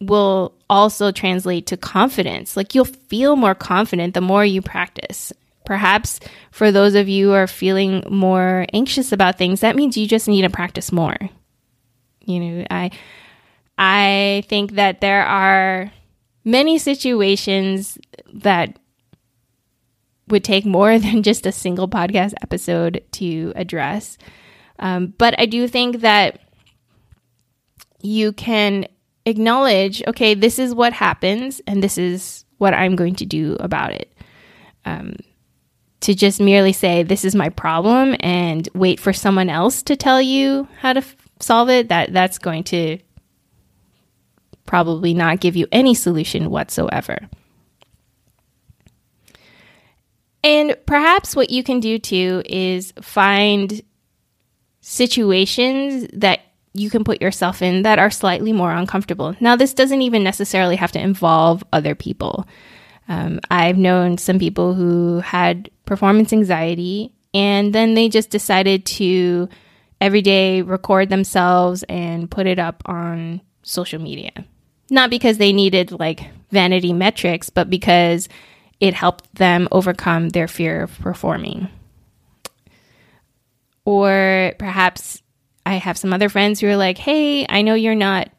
will 0.01 0.55
also 0.71 1.11
translate 1.11 1.67
to 1.67 1.77
confidence. 1.77 2.57
Like 2.57 2.75
you'll 2.75 2.85
feel 2.85 3.37
more 3.37 3.55
confident 3.55 4.15
the 4.15 4.21
more 4.21 4.45
you 4.45 4.63
practice. 4.63 5.33
Perhaps 5.65 6.21
for 6.51 6.71
those 6.71 6.95
of 6.95 7.09
you 7.09 7.29
who 7.29 7.35
are 7.35 7.47
feeling 7.47 8.05
more 8.09 8.65
anxious 8.73 9.13
about 9.13 9.37
things, 9.37 9.61
that 9.61 9.77
means 9.77 9.97
you 9.97 10.07
just 10.07 10.29
need 10.29 10.43
to 10.43 10.51
practice 10.51 10.93
more. 10.93 11.17
You 12.25 12.41
know, 12.41 12.67
I 12.71 12.91
I 13.77 14.45
think 14.49 14.73
that 14.73 15.01
there 15.01 15.25
are 15.25 15.93
many 16.49 16.79
situations 16.79 17.99
that 18.33 18.79
would 20.29 20.43
take 20.43 20.65
more 20.65 20.99
than 21.05 21.23
just 21.23 21.47
a 21.47 21.53
single 21.53 21.89
podcast 21.89 22.33
episode 22.43 23.05
to 23.13 23.53
address. 23.55 24.19
Um, 24.79 25.15
but 25.19 25.39
I 25.39 25.47
do 25.47 25.69
think 25.69 26.01
that 26.01 26.41
you 28.01 28.33
can 28.33 28.87
acknowledge, 29.27 30.03
okay, 30.07 30.35
this 30.35 30.59
is 30.59 30.75
what 30.75 30.93
happens, 30.93 31.61
and 31.67 31.83
this 31.83 31.99
is 31.99 32.45
what 32.59 32.75
I'm 32.75 32.97
going 32.97 33.17
to 33.17 33.27
do 33.27 33.57
about 33.61 33.93
it. 33.93 34.13
Um, 34.85 35.17
to 36.01 36.15
just 36.15 36.41
merely 36.41 36.73
say, 36.73 37.03
this 37.03 37.25
is 37.25 37.35
my 37.35 37.49
problem, 37.49 38.15
and 38.21 38.69
wait 38.75 39.01
for 39.01 39.13
someone 39.13 39.51
else 39.51 39.83
to 39.83 39.97
tell 39.97 40.23
you 40.23 40.69
how 40.79 40.93
to 40.93 41.01
f- 41.01 41.17
solve 41.41 41.69
it, 41.69 41.89
that, 41.89 42.13
that's 42.13 42.39
going 42.39 42.63
to 42.65 42.99
probably 44.69 45.15
not 45.15 45.41
give 45.41 45.57
you 45.57 45.67
any 45.73 45.95
solution 45.95 46.51
whatsoever. 46.51 47.29
And 50.45 50.77
perhaps 50.87 51.35
what 51.35 51.51
you 51.51 51.65
can 51.65 51.81
do 51.81 51.99
too 51.99 52.43
is 52.47 52.93
find 53.03 53.83
situations 54.81 56.07
that 56.13 56.41
you 56.75 56.91
can 56.91 57.03
put 57.03 57.21
yourself 57.21 57.61
in 57.61 57.83
that 57.83 57.99
are 57.99 58.11
slightly 58.11 58.53
more 58.53 58.73
uncomfortable. 58.73 59.35
Now, 59.41 59.57
this 59.57 59.75
doesn't 59.75 60.03
even 60.03 60.23
necessarily 60.23 60.77
have 60.77 60.93
to 60.93 61.01
involve 61.01 61.65
other 61.73 61.95
people. 61.95 62.47
Um, 63.09 63.41
I've 63.51 63.79
known 63.79 64.19
some 64.19 64.39
people 64.39 64.75
who 64.75 65.21
had 65.21 65.71
performance 65.87 66.33
anxiety 66.33 67.13
and 67.35 67.75
then 67.75 67.95
they 67.95 68.09
just 68.09 68.31
decided 68.31 68.85
to 68.87 69.49
every 70.01 70.23
day 70.23 70.63
record 70.63 71.09
themselves 71.09 71.83
and 71.89 72.31
put 72.31 72.47
it 72.47 72.59
up 72.59 72.83
on 72.87 73.41
social 73.63 74.01
media. 74.01 74.33
Not 74.91 75.11
because 75.11 75.39
they 75.39 75.53
needed 75.53 75.93
like 75.93 76.29
vanity 76.51 76.93
metrics, 76.93 77.51
but 77.51 77.69
because 77.69 78.29
it 78.81 78.95
helped 78.95 79.35
them 79.35 79.69
overcome 79.71 80.31
their 80.31 80.49
fear 80.49 80.83
of 80.83 80.99
performing. 80.99 81.69
Or 83.85 84.55
perhaps 84.59 85.23
I 85.67 85.75
have 85.75 85.99
some 85.99 86.13
other 86.13 86.29
friends 86.29 86.61
who 86.61 86.69
are 86.69 86.77
like, 86.77 86.99
hey, 86.99 87.47
I 87.49 87.63
know 87.63 87.75
you're 87.75 87.95
not 87.95 88.31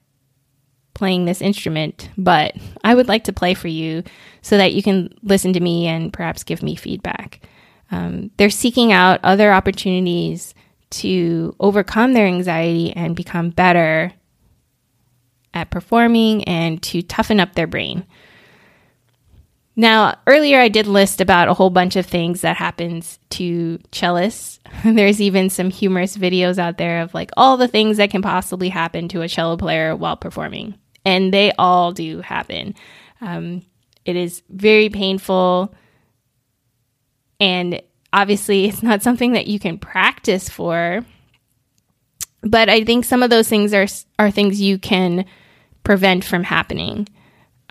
playing 0.94 1.26
this 1.26 1.42
instrument, 1.42 2.10
but 2.18 2.56
I 2.84 2.94
would 2.94 3.08
like 3.08 3.24
to 3.26 3.34
play 3.34 3.54
for 3.54 3.68
you 3.68 4.04
so 4.42 4.58
that 4.58 4.74
you 4.74 4.84
can 4.84 5.14
listen 5.24 5.54
to 5.54 5.60
me 5.60 5.88
and 5.88 6.12
perhaps 6.12 6.44
give 6.44 6.62
me 6.62 6.76
feedback. 6.76 7.48
Um, 7.92 8.32
they're 8.38 8.50
seeking 8.50 8.92
out 8.92 9.20
other 9.24 9.52
opportunities 9.52 10.54
to 10.92 11.56
overcome 11.60 12.14
their 12.14 12.26
anxiety 12.26 12.92
and 12.94 13.16
become 13.16 13.50
better 13.50 14.12
at 15.54 15.70
performing 15.70 16.44
and 16.46 16.82
to 16.84 17.02
toughen 17.02 17.40
up 17.40 17.56
their 17.56 17.68
brain. 17.68 18.06
Now, 19.76 20.18
earlier 20.28 20.60
I 20.60 20.68
did 20.68 20.88
list 20.88 21.22
about 21.22 21.48
a 21.48 21.54
whole 21.54 21.70
bunch 21.70 21.96
of 21.96 22.06
things 22.06 22.42
that 22.42 22.58
happens 22.58 23.18
to 23.30 23.78
cellists. 23.94 24.60
There's 24.84 25.22
even 25.22 25.50
some 25.50 25.70
humorous 25.70 26.18
videos 26.18 26.58
out 26.58 26.78
there 26.78 27.02
of 27.02 27.14
like 27.14 27.32
all 27.38 27.56
the 27.56 27.70
things 27.70 27.96
that 27.96 28.12
can 28.12 28.22
possibly 28.22 28.68
happen 28.68 29.08
to 29.08 29.22
a 29.22 29.30
cello 29.30 29.56
player 29.56 29.96
while 29.96 30.18
performing. 30.18 30.78
And 31.06 31.34
they 31.34 31.54
all 31.58 31.94
do 31.94 32.20
happen. 32.20 32.76
Um, 33.22 33.66
it 34.04 34.18
is 34.18 34.42
very 34.50 34.90
painful. 34.90 35.74
And 37.40 37.82
obviously, 38.12 38.66
it's 38.66 38.84
not 38.84 39.02
something 39.02 39.32
that 39.32 39.48
you 39.48 39.60
can 39.60 39.78
practice 39.78 40.50
for. 40.50 41.06
But 42.42 42.70
I 42.70 42.84
think 42.84 43.06
some 43.06 43.24
of 43.24 43.30
those 43.30 43.50
things 43.50 43.74
are, 43.74 43.88
are 44.18 44.32
things 44.32 44.62
you 44.62 44.78
can 44.78 45.26
prevent 45.84 46.24
from 46.24 46.44
happening. 46.44 47.08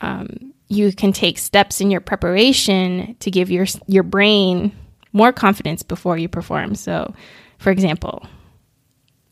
Um, 0.01 0.53
you 0.69 0.93
can 0.93 1.13
take 1.13 1.39
steps 1.39 1.81
in 1.81 1.91
your 1.91 2.01
preparation 2.01 3.17
to 3.21 3.31
give 3.31 3.51
your 3.51 3.67
your 3.87 4.03
brain 4.03 4.73
more 5.13 5.33
confidence 5.33 5.83
before 5.83 6.19
you 6.19 6.29
perform. 6.29 6.75
So, 6.75 7.15
for 7.59 7.71
example, 7.71 8.27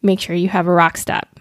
make 0.03 0.21
sure 0.21 0.35
you 0.35 0.49
have 0.49 0.67
a 0.67 0.73
rock 0.73 0.97
stop. 0.97 1.39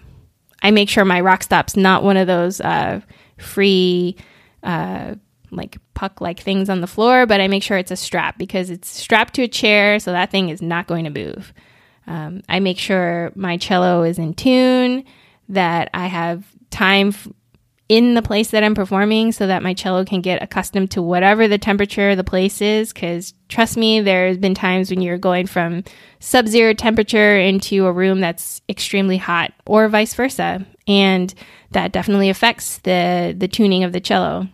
I 0.62 0.70
make 0.70 0.88
sure 0.88 1.04
my 1.04 1.20
rock 1.20 1.42
stop's 1.42 1.76
not 1.76 2.02
one 2.02 2.16
of 2.16 2.26
those 2.26 2.60
uh, 2.60 3.00
free, 3.38 4.16
uh, 4.62 5.14
like 5.50 5.78
puck 5.94 6.20
like 6.20 6.40
things 6.40 6.68
on 6.68 6.80
the 6.80 6.86
floor, 6.86 7.24
but 7.24 7.40
I 7.40 7.48
make 7.48 7.62
sure 7.62 7.78
it's 7.78 7.90
a 7.90 7.96
strap 7.96 8.36
because 8.36 8.68
it's 8.68 8.88
strapped 8.88 9.34
to 9.34 9.42
a 9.42 9.48
chair, 9.48 9.98
so 9.98 10.12
that 10.12 10.30
thing 10.30 10.48
is 10.48 10.60
not 10.60 10.86
going 10.86 11.04
to 11.04 11.10
move. 11.10 11.52
Um, 12.06 12.42
I 12.48 12.60
make 12.60 12.78
sure 12.78 13.32
my 13.34 13.56
cello 13.56 14.02
is 14.02 14.18
in 14.18 14.34
tune, 14.34 15.04
that 15.48 15.90
I 15.94 16.06
have 16.06 16.44
time 16.70 17.08
f- 17.08 17.28
in 17.88 18.14
the 18.14 18.22
place 18.22 18.50
that 18.50 18.64
I'm 18.64 18.74
performing 18.74 19.30
so 19.30 19.46
that 19.46 19.62
my 19.62 19.72
cello 19.72 20.04
can 20.04 20.20
get 20.20 20.42
accustomed 20.42 20.90
to 20.92 21.02
whatever 21.02 21.46
the 21.46 21.58
temperature 21.58 22.10
of 22.10 22.16
the 22.16 22.24
place 22.24 22.60
is. 22.60 22.92
Because 22.92 23.32
trust 23.48 23.76
me, 23.76 24.00
there's 24.00 24.38
been 24.38 24.54
times 24.54 24.90
when 24.90 25.00
you're 25.00 25.18
going 25.18 25.46
from 25.46 25.84
sub 26.18 26.48
zero 26.48 26.74
temperature 26.74 27.38
into 27.38 27.86
a 27.86 27.92
room 27.92 28.20
that's 28.20 28.60
extremely 28.68 29.18
hot, 29.18 29.52
or 29.66 29.88
vice 29.88 30.14
versa. 30.14 30.66
And 30.88 31.32
that 31.70 31.92
definitely 31.92 32.30
affects 32.30 32.78
the, 32.78 33.34
the 33.36 33.48
tuning 33.48 33.84
of 33.84 33.92
the 33.92 34.00
cello. 34.00 34.48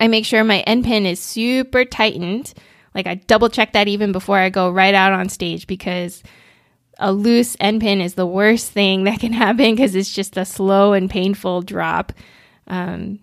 I 0.00 0.08
make 0.08 0.24
sure 0.24 0.42
my 0.42 0.60
end 0.60 0.84
pin 0.84 1.06
is 1.06 1.20
super 1.20 1.84
tightened. 1.84 2.54
Like 2.94 3.06
I 3.06 3.16
double 3.16 3.48
check 3.48 3.72
that 3.72 3.88
even 3.88 4.12
before 4.12 4.38
I 4.38 4.50
go 4.50 4.70
right 4.70 4.94
out 4.94 5.12
on 5.12 5.28
stage 5.28 5.66
because 5.66 6.22
a 6.98 7.12
loose 7.12 7.56
end 7.60 7.80
pin 7.80 8.00
is 8.00 8.14
the 8.14 8.26
worst 8.26 8.70
thing 8.70 9.04
that 9.04 9.20
can 9.20 9.32
happen 9.44 9.74
because 9.74 9.94
it's 9.94 10.14
just 10.14 10.36
a 10.36 10.44
slow 10.44 10.92
and 10.92 11.10
painful 11.10 11.62
drop. 11.62 12.12
Um, 12.66 13.20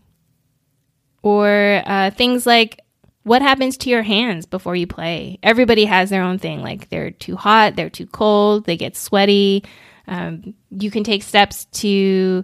or 1.23 1.81
uh, 1.85 2.11
things 2.11 2.45
like 2.45 2.81
what 3.23 3.41
happens 3.41 3.77
to 3.77 3.89
your 3.89 4.01
hands 4.01 4.45
before 4.45 4.75
you 4.75 4.87
play. 4.87 5.37
Everybody 5.43 5.85
has 5.85 6.09
their 6.09 6.23
own 6.23 6.39
thing. 6.39 6.61
Like 6.61 6.89
they're 6.89 7.11
too 7.11 7.35
hot, 7.35 7.75
they're 7.75 7.89
too 7.89 8.07
cold, 8.07 8.65
they 8.65 8.77
get 8.77 8.95
sweaty. 8.95 9.63
Um, 10.07 10.55
you 10.71 10.89
can 10.91 11.03
take 11.03 11.23
steps 11.23 11.65
to 11.65 12.43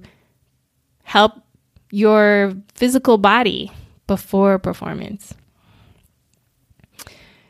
help 1.04 1.34
your 1.92 2.54
physical 2.76 3.18
body 3.18 3.72
before 4.06 4.60
performance. 4.60 5.34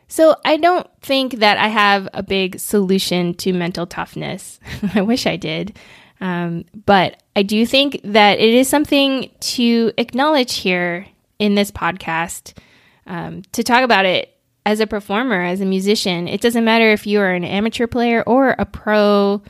So 0.07 0.35
I 0.45 0.57
don't 0.57 0.87
think 1.01 1.39
that 1.39 1.57
I 1.57 1.67
have 1.67 2.07
a 2.13 2.23
big 2.23 2.59
solution 2.59 3.33
to 3.35 3.53
mental 3.53 3.85
toughness. 3.85 4.59
I 4.95 5.01
wish 5.01 5.25
I 5.25 5.35
did. 5.35 5.77
Um, 6.19 6.65
but 6.85 7.21
I 7.35 7.43
do 7.43 7.65
think 7.65 8.01
that 8.03 8.39
it 8.39 8.53
is 8.53 8.67
something 8.67 9.29
to 9.39 9.91
acknowledge 9.97 10.55
here 10.55 11.07
in 11.39 11.55
this 11.55 11.71
podcast 11.71 12.57
um, 13.05 13.43
to 13.51 13.63
talk 13.63 13.83
about 13.83 14.05
it 14.05 14.33
as 14.65 14.79
a 14.79 14.87
performer, 14.87 15.43
as 15.43 15.61
a 15.61 15.65
musician. 15.65 16.27
It 16.27 16.41
doesn't 16.41 16.65
matter 16.65 16.91
if 16.91 17.05
you 17.05 17.19
are 17.19 17.31
an 17.31 17.43
amateur 17.43 17.87
player 17.87 18.23
or 18.25 18.55
a 18.57 18.65
pro 18.65 19.41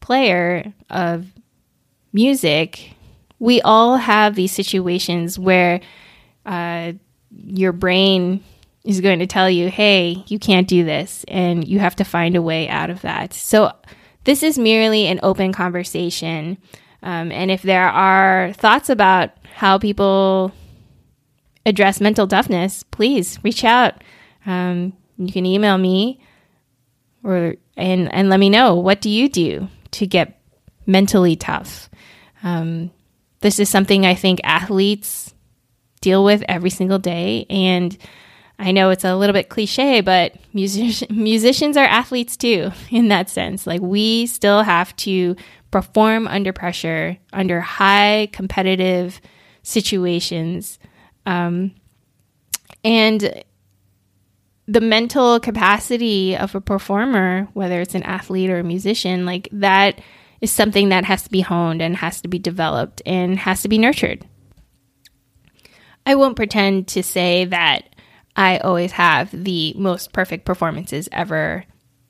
player 0.00 0.72
of 0.88 1.26
music. 2.12 2.92
We 3.38 3.60
all 3.62 3.96
have 3.96 4.34
these 4.34 4.52
situations 4.52 5.38
where 5.38 5.80
uh, 6.46 6.92
your 7.30 7.72
brain 7.72 8.42
is 8.84 9.00
going 9.00 9.18
to 9.18 9.26
tell 9.26 9.50
you, 9.50 9.68
hey, 9.68 10.24
you 10.28 10.38
can't 10.38 10.68
do 10.68 10.84
this, 10.84 11.24
and 11.28 11.66
you 11.66 11.78
have 11.78 11.96
to 11.96 12.04
find 12.04 12.36
a 12.36 12.42
way 12.42 12.68
out 12.68 12.90
of 12.90 13.02
that. 13.02 13.32
So, 13.32 13.72
this 14.24 14.42
is 14.42 14.58
merely 14.58 15.06
an 15.06 15.20
open 15.22 15.52
conversation. 15.52 16.58
Um, 17.02 17.32
and 17.32 17.50
if 17.50 17.62
there 17.62 17.88
are 17.88 18.52
thoughts 18.54 18.90
about 18.90 19.30
how 19.54 19.78
people 19.78 20.52
address 21.64 22.00
mental 22.00 22.26
toughness, 22.26 22.82
please 22.82 23.38
reach 23.42 23.64
out. 23.64 24.02
Um, 24.46 24.92
you 25.16 25.32
can 25.32 25.46
email 25.46 25.78
me 25.78 26.20
or 27.24 27.54
and 27.76 28.12
and 28.12 28.28
let 28.30 28.40
me 28.40 28.48
know 28.50 28.74
what 28.74 29.00
do 29.00 29.10
you 29.10 29.28
do 29.28 29.68
to 29.92 30.06
get 30.06 30.40
mentally 30.86 31.36
tough. 31.36 31.90
Um, 32.42 32.90
this 33.40 33.58
is 33.58 33.68
something 33.68 34.06
I 34.06 34.14
think 34.14 34.40
athletes 34.44 35.34
deal 36.00 36.24
with 36.24 36.42
every 36.48 36.70
single 36.70 36.98
day, 36.98 37.46
and 37.50 37.96
I 38.58 38.72
know 38.72 38.90
it's 38.90 39.04
a 39.04 39.16
little 39.16 39.32
bit 39.32 39.48
cliche, 39.48 40.00
but 40.00 40.34
music- 40.52 41.10
musicians 41.10 41.76
are 41.76 41.84
athletes 41.84 42.36
too, 42.36 42.72
in 42.90 43.08
that 43.08 43.30
sense. 43.30 43.66
Like, 43.66 43.80
we 43.80 44.26
still 44.26 44.62
have 44.62 44.94
to 44.96 45.36
perform 45.70 46.26
under 46.26 46.52
pressure, 46.52 47.16
under 47.32 47.60
high 47.60 48.28
competitive 48.32 49.20
situations. 49.62 50.78
Um, 51.26 51.74
and 52.82 53.44
the 54.66 54.80
mental 54.80 55.40
capacity 55.40 56.36
of 56.36 56.54
a 56.54 56.60
performer, 56.60 57.48
whether 57.54 57.80
it's 57.80 57.94
an 57.94 58.02
athlete 58.02 58.50
or 58.50 58.58
a 58.58 58.64
musician, 58.64 59.24
like 59.24 59.48
that 59.52 60.00
is 60.40 60.50
something 60.50 60.90
that 60.90 61.04
has 61.04 61.22
to 61.22 61.30
be 61.30 61.40
honed 61.40 61.82
and 61.82 61.96
has 61.96 62.20
to 62.20 62.28
be 62.28 62.38
developed 62.38 63.02
and 63.06 63.38
has 63.38 63.62
to 63.62 63.68
be 63.68 63.78
nurtured. 63.78 64.26
I 66.06 66.14
won't 66.14 66.36
pretend 66.36 66.88
to 66.88 67.02
say 67.02 67.44
that 67.46 67.94
I 68.38 68.58
always 68.58 68.92
have 68.92 69.32
the 69.32 69.74
most 69.76 70.12
perfect 70.12 70.44
performances 70.44 71.08
ever 71.10 71.64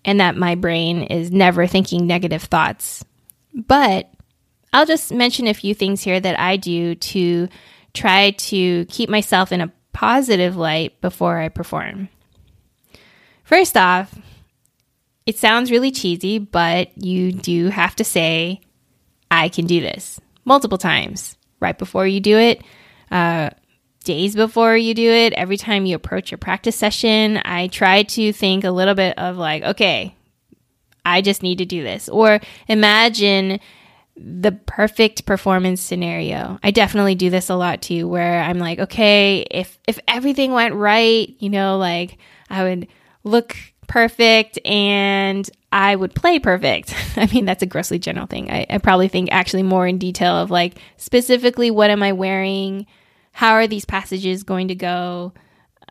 and 0.04 0.20
that 0.20 0.36
my 0.36 0.56
brain 0.56 1.04
is 1.04 1.32
never 1.32 1.66
thinking 1.66 2.06
negative 2.06 2.42
thoughts. 2.42 3.02
But 3.54 4.12
I'll 4.70 4.84
just 4.84 5.10
mention 5.10 5.46
a 5.46 5.54
few 5.54 5.74
things 5.74 6.02
here 6.02 6.20
that 6.20 6.38
I 6.38 6.58
do 6.58 6.94
to 6.96 7.48
try 7.94 8.32
to 8.32 8.84
keep 8.90 9.08
myself 9.08 9.52
in 9.52 9.62
a 9.62 9.72
positive 9.94 10.54
light 10.54 11.00
before 11.00 11.38
I 11.38 11.48
perform. 11.48 12.10
First 13.42 13.78
off, 13.78 14.14
it 15.24 15.38
sounds 15.38 15.70
really 15.70 15.90
cheesy, 15.90 16.38
but 16.38 16.90
you 17.02 17.32
do 17.32 17.68
have 17.68 17.96
to 17.96 18.04
say, 18.04 18.60
I 19.30 19.48
can 19.48 19.66
do 19.66 19.80
this 19.80 20.20
multiple 20.44 20.78
times 20.78 21.38
right 21.58 21.76
before 21.76 22.06
you 22.06 22.20
do 22.20 22.36
it. 22.36 22.62
Uh, 23.10 23.48
days 24.08 24.34
before 24.34 24.74
you 24.74 24.94
do 24.94 25.10
it, 25.10 25.34
every 25.34 25.58
time 25.58 25.84
you 25.84 25.94
approach 25.94 26.30
your 26.30 26.38
practice 26.38 26.74
session, 26.74 27.42
I 27.44 27.66
try 27.66 28.04
to 28.04 28.32
think 28.32 28.64
a 28.64 28.70
little 28.70 28.94
bit 28.94 29.18
of 29.18 29.36
like, 29.36 29.62
okay, 29.62 30.14
I 31.04 31.20
just 31.20 31.42
need 31.42 31.58
to 31.58 31.66
do 31.66 31.82
this. 31.82 32.08
Or 32.08 32.40
imagine 32.68 33.60
the 34.16 34.52
perfect 34.52 35.26
performance 35.26 35.82
scenario. 35.82 36.58
I 36.62 36.70
definitely 36.70 37.16
do 37.16 37.28
this 37.28 37.50
a 37.50 37.54
lot 37.54 37.82
too 37.82 38.08
where 38.08 38.40
I'm 38.40 38.58
like, 38.58 38.78
okay, 38.78 39.46
if 39.50 39.78
if 39.86 40.00
everything 40.08 40.52
went 40.52 40.74
right, 40.74 41.28
you 41.38 41.50
know, 41.50 41.76
like 41.76 42.16
I 42.48 42.62
would 42.62 42.88
look 43.24 43.56
perfect 43.88 44.58
and 44.64 45.48
I 45.70 45.96
would 45.96 46.14
play 46.14 46.38
perfect. 46.38 46.94
I 47.16 47.26
mean, 47.26 47.44
that's 47.44 47.62
a 47.62 47.66
grossly 47.66 47.98
general 47.98 48.26
thing. 48.26 48.50
I, 48.50 48.64
I 48.70 48.78
probably 48.78 49.08
think 49.08 49.28
actually 49.30 49.64
more 49.64 49.86
in 49.86 49.98
detail 49.98 50.32
of 50.34 50.50
like 50.50 50.78
specifically 50.96 51.70
what 51.70 51.90
am 51.90 52.02
I 52.02 52.12
wearing? 52.12 52.86
How 53.32 53.52
are 53.52 53.66
these 53.66 53.84
passages 53.84 54.42
going 54.42 54.68
to 54.68 54.74
go? 54.74 55.32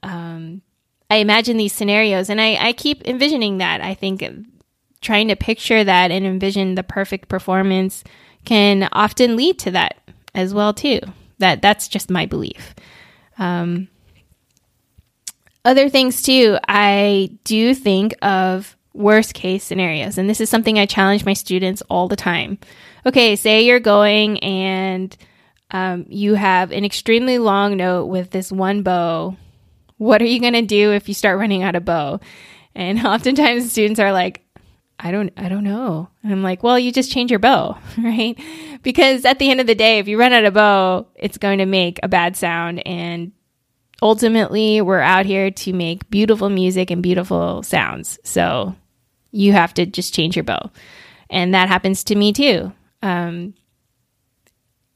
Um, 0.04 0.62
I 1.10 1.17
imagine 1.17 1.58
these 1.58 1.73
scenarios 1.73 2.30
and 2.30 2.41
I, 2.41 2.56
I 2.56 2.73
keep 2.73 3.08
envisioning 3.08 3.60
that. 3.60 3.82
I 3.82 3.93
think 3.93 4.23
trying 5.02 5.28
to 5.30 5.36
picture 5.36 5.84
that 5.84 6.12
and 6.12 6.26
envision 6.26 6.76
the 6.76 6.84
perfect 6.84 7.30
performance 7.30 8.04
can 8.45 8.89
often 8.91 9.36
lead 9.36 9.60
to 9.60 9.71
that 9.71 9.97
as 10.34 10.54
well 10.54 10.73
too. 10.73 11.00
That 11.39 11.62
that's 11.62 11.88
just 11.88 12.10
my 12.10 12.26
belief. 12.26 12.73
Um, 13.38 13.88
other 15.63 15.89
things 15.89 16.21
too, 16.21 16.58
I 16.67 17.30
do 17.43 17.76
think 17.76 18.15
of 18.21 18.76
worst 18.93 19.34
case 19.34 19.63
scenarios, 19.63 20.17
and 20.17 20.30
this 20.30 20.41
is 20.41 20.50
something 20.50 20.80
I 20.80 20.86
challenge 20.86 21.26
my 21.26 21.34
students 21.34 21.84
all 21.89 22.08
the 22.08 22.15
time. 22.15 22.58
Okay, 23.06 23.36
say 23.36 23.62
you're 23.62 23.80
going 23.80 24.39
and 24.39 25.15
um, 25.71 26.06
you 26.10 26.36
have 26.36 26.71
an 26.71 26.86
extremely 26.86 27.38
long 27.38 27.77
note 27.77 28.06
with 28.06 28.32
this 28.32 28.51
one 28.51 28.84
bow. 28.84 29.36
What 29.97 30.21
are 30.21 30.25
you 30.25 30.39
going 30.39 30.53
to 30.53 30.62
do 30.62 30.93
if 30.93 31.08
you 31.08 31.13
start 31.13 31.39
running 31.39 31.63
out 31.63 31.75
of 31.75 31.86
bow? 31.86 32.19
And 32.75 32.99
oftentimes 33.06 33.71
students 33.71 33.99
are 33.99 34.12
like, 34.12 34.43
I 34.99 35.12
don't 35.12 35.32
I 35.38 35.47
don't 35.47 35.63
know. 35.63 36.10
And 36.23 36.32
I'm 36.32 36.41
like, 36.41 36.63
well, 36.63 36.80
you 36.80 36.91
just 36.91 37.12
change 37.12 37.30
your 37.30 37.39
bow, 37.39 37.77
right? 37.97 38.39
Because 38.82 39.25
at 39.25 39.38
the 39.39 39.51
end 39.51 39.60
of 39.60 39.67
the 39.67 39.75
day, 39.75 39.99
if 39.99 40.08
you 40.08 40.19
run 40.19 40.34
out 40.34 40.45
of 40.45 40.56
bow, 40.56 41.08
it's 41.15 41.38
going 41.38 41.60
to 41.60 41.65
make 41.65 41.99
a 42.01 42.08
bad 42.08 42.36
sound 42.36 42.86
and 42.88 43.32
ultimately 44.01 44.82
we're 44.82 44.99
out 44.99 45.25
here 45.25 45.51
to 45.51 45.73
make 45.73 46.10
beautiful 46.10 46.49
music 46.49 46.91
and 46.91 47.03
beautiful 47.03 47.63
sounds. 47.63 48.19
So 48.23 48.75
you 49.32 49.53
have 49.53 49.73
to 49.75 49.86
just 49.86 50.13
change 50.13 50.36
your 50.36 50.43
bow. 50.43 50.71
And 51.30 51.53
that 51.53 51.67
happens 51.67 52.03
to 52.06 52.15
me 52.15 52.34
too. 52.34 52.71
Um, 53.01 53.53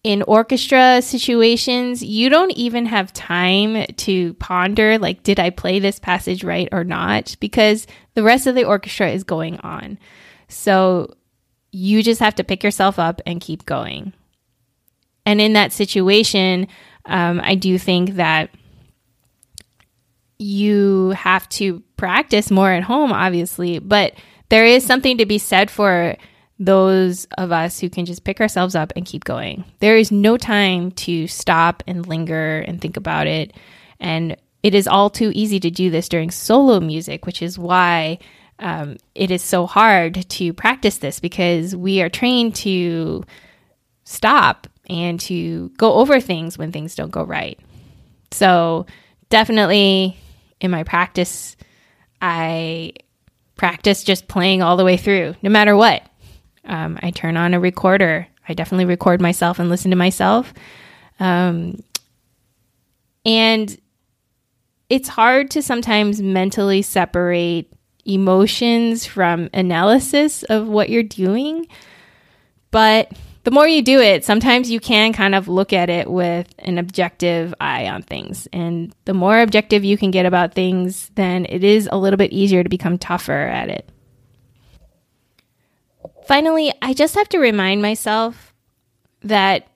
in 0.03 0.23
orchestra 0.23 1.01
situations, 1.01 2.03
you 2.03 2.29
don't 2.29 2.51
even 2.51 2.87
have 2.87 3.13
time 3.13 3.85
to 3.97 4.33
ponder, 4.35 4.97
like, 4.97 5.21
did 5.21 5.39
I 5.39 5.51
play 5.51 5.79
this 5.79 5.99
passage 5.99 6.43
right 6.43 6.67
or 6.71 6.83
not? 6.83 7.35
Because 7.39 7.85
the 8.15 8.23
rest 8.23 8.47
of 8.47 8.55
the 8.55 8.63
orchestra 8.63 9.09
is 9.09 9.23
going 9.23 9.59
on. 9.59 9.99
So 10.47 11.13
you 11.71 12.01
just 12.01 12.19
have 12.19 12.35
to 12.35 12.43
pick 12.43 12.63
yourself 12.63 12.97
up 12.97 13.21
and 13.25 13.39
keep 13.39 13.65
going. 13.65 14.13
And 15.25 15.39
in 15.39 15.53
that 15.53 15.71
situation, 15.71 16.67
um, 17.05 17.39
I 17.43 17.53
do 17.53 17.77
think 17.77 18.15
that 18.15 18.49
you 20.39 21.09
have 21.11 21.47
to 21.49 21.83
practice 21.95 22.49
more 22.49 22.71
at 22.71 22.81
home, 22.81 23.11
obviously, 23.11 23.77
but 23.77 24.13
there 24.49 24.65
is 24.65 24.83
something 24.83 25.19
to 25.19 25.25
be 25.27 25.37
said 25.37 25.69
for 25.69 26.15
those 26.61 27.25
of 27.39 27.51
us 27.51 27.79
who 27.79 27.89
can 27.89 28.05
just 28.05 28.23
pick 28.23 28.39
ourselves 28.39 28.75
up 28.75 28.93
and 28.95 29.03
keep 29.03 29.23
going. 29.23 29.65
There 29.79 29.97
is 29.97 30.11
no 30.11 30.37
time 30.37 30.91
to 30.91 31.27
stop 31.27 31.81
and 31.87 32.05
linger 32.05 32.59
and 32.59 32.79
think 32.79 32.97
about 32.97 33.25
it. 33.25 33.51
And 33.99 34.37
it 34.61 34.75
is 34.75 34.87
all 34.87 35.09
too 35.09 35.31
easy 35.33 35.59
to 35.59 35.71
do 35.71 35.89
this 35.89 36.07
during 36.07 36.29
solo 36.29 36.79
music, 36.79 37.25
which 37.25 37.41
is 37.41 37.57
why 37.57 38.19
um, 38.59 38.97
it 39.15 39.31
is 39.31 39.41
so 39.41 39.65
hard 39.65 40.29
to 40.29 40.53
practice 40.53 40.99
this 40.99 41.19
because 41.19 41.75
we 41.75 41.99
are 42.03 42.09
trained 42.09 42.53
to 42.57 43.23
stop 44.03 44.67
and 44.87 45.19
to 45.21 45.69
go 45.77 45.95
over 45.95 46.19
things 46.19 46.59
when 46.59 46.71
things 46.71 46.93
don't 46.93 47.09
go 47.09 47.23
right. 47.23 47.59
So, 48.29 48.85
definitely 49.29 50.15
in 50.59 50.69
my 50.69 50.83
practice, 50.83 51.57
I 52.21 52.93
practice 53.55 54.03
just 54.03 54.27
playing 54.27 54.61
all 54.61 54.77
the 54.77 54.85
way 54.85 54.97
through, 54.97 55.33
no 55.41 55.49
matter 55.49 55.75
what. 55.75 56.03
Um, 56.65 56.99
I 57.01 57.11
turn 57.11 57.37
on 57.37 57.53
a 57.53 57.59
recorder. 57.59 58.27
I 58.47 58.53
definitely 58.53 58.85
record 58.85 59.21
myself 59.21 59.59
and 59.59 59.69
listen 59.69 59.91
to 59.91 59.97
myself. 59.97 60.53
Um, 61.19 61.83
and 63.25 63.79
it's 64.89 65.07
hard 65.07 65.51
to 65.51 65.61
sometimes 65.61 66.21
mentally 66.21 66.81
separate 66.81 67.71
emotions 68.05 69.05
from 69.05 69.49
analysis 69.53 70.43
of 70.43 70.67
what 70.67 70.89
you're 70.89 71.03
doing. 71.03 71.67
But 72.71 73.11
the 73.43 73.51
more 73.51 73.67
you 73.67 73.81
do 73.81 73.99
it, 73.99 74.23
sometimes 74.23 74.69
you 74.69 74.79
can 74.79 75.13
kind 75.13 75.33
of 75.33 75.47
look 75.47 75.73
at 75.73 75.89
it 75.89 76.09
with 76.09 76.53
an 76.59 76.77
objective 76.77 77.53
eye 77.59 77.87
on 77.87 78.03
things. 78.03 78.47
And 78.53 78.93
the 79.05 79.13
more 79.13 79.39
objective 79.39 79.83
you 79.83 79.97
can 79.97 80.11
get 80.11 80.25
about 80.25 80.53
things, 80.53 81.09
then 81.15 81.45
it 81.49 81.63
is 81.63 81.89
a 81.91 81.97
little 81.97 82.17
bit 82.17 82.31
easier 82.31 82.63
to 82.63 82.69
become 82.69 82.97
tougher 82.97 83.31
at 83.31 83.69
it. 83.69 83.89
Finally, 86.31 86.71
I 86.81 86.93
just 86.93 87.15
have 87.15 87.27
to 87.27 87.39
remind 87.39 87.81
myself 87.81 88.53
that 89.21 89.67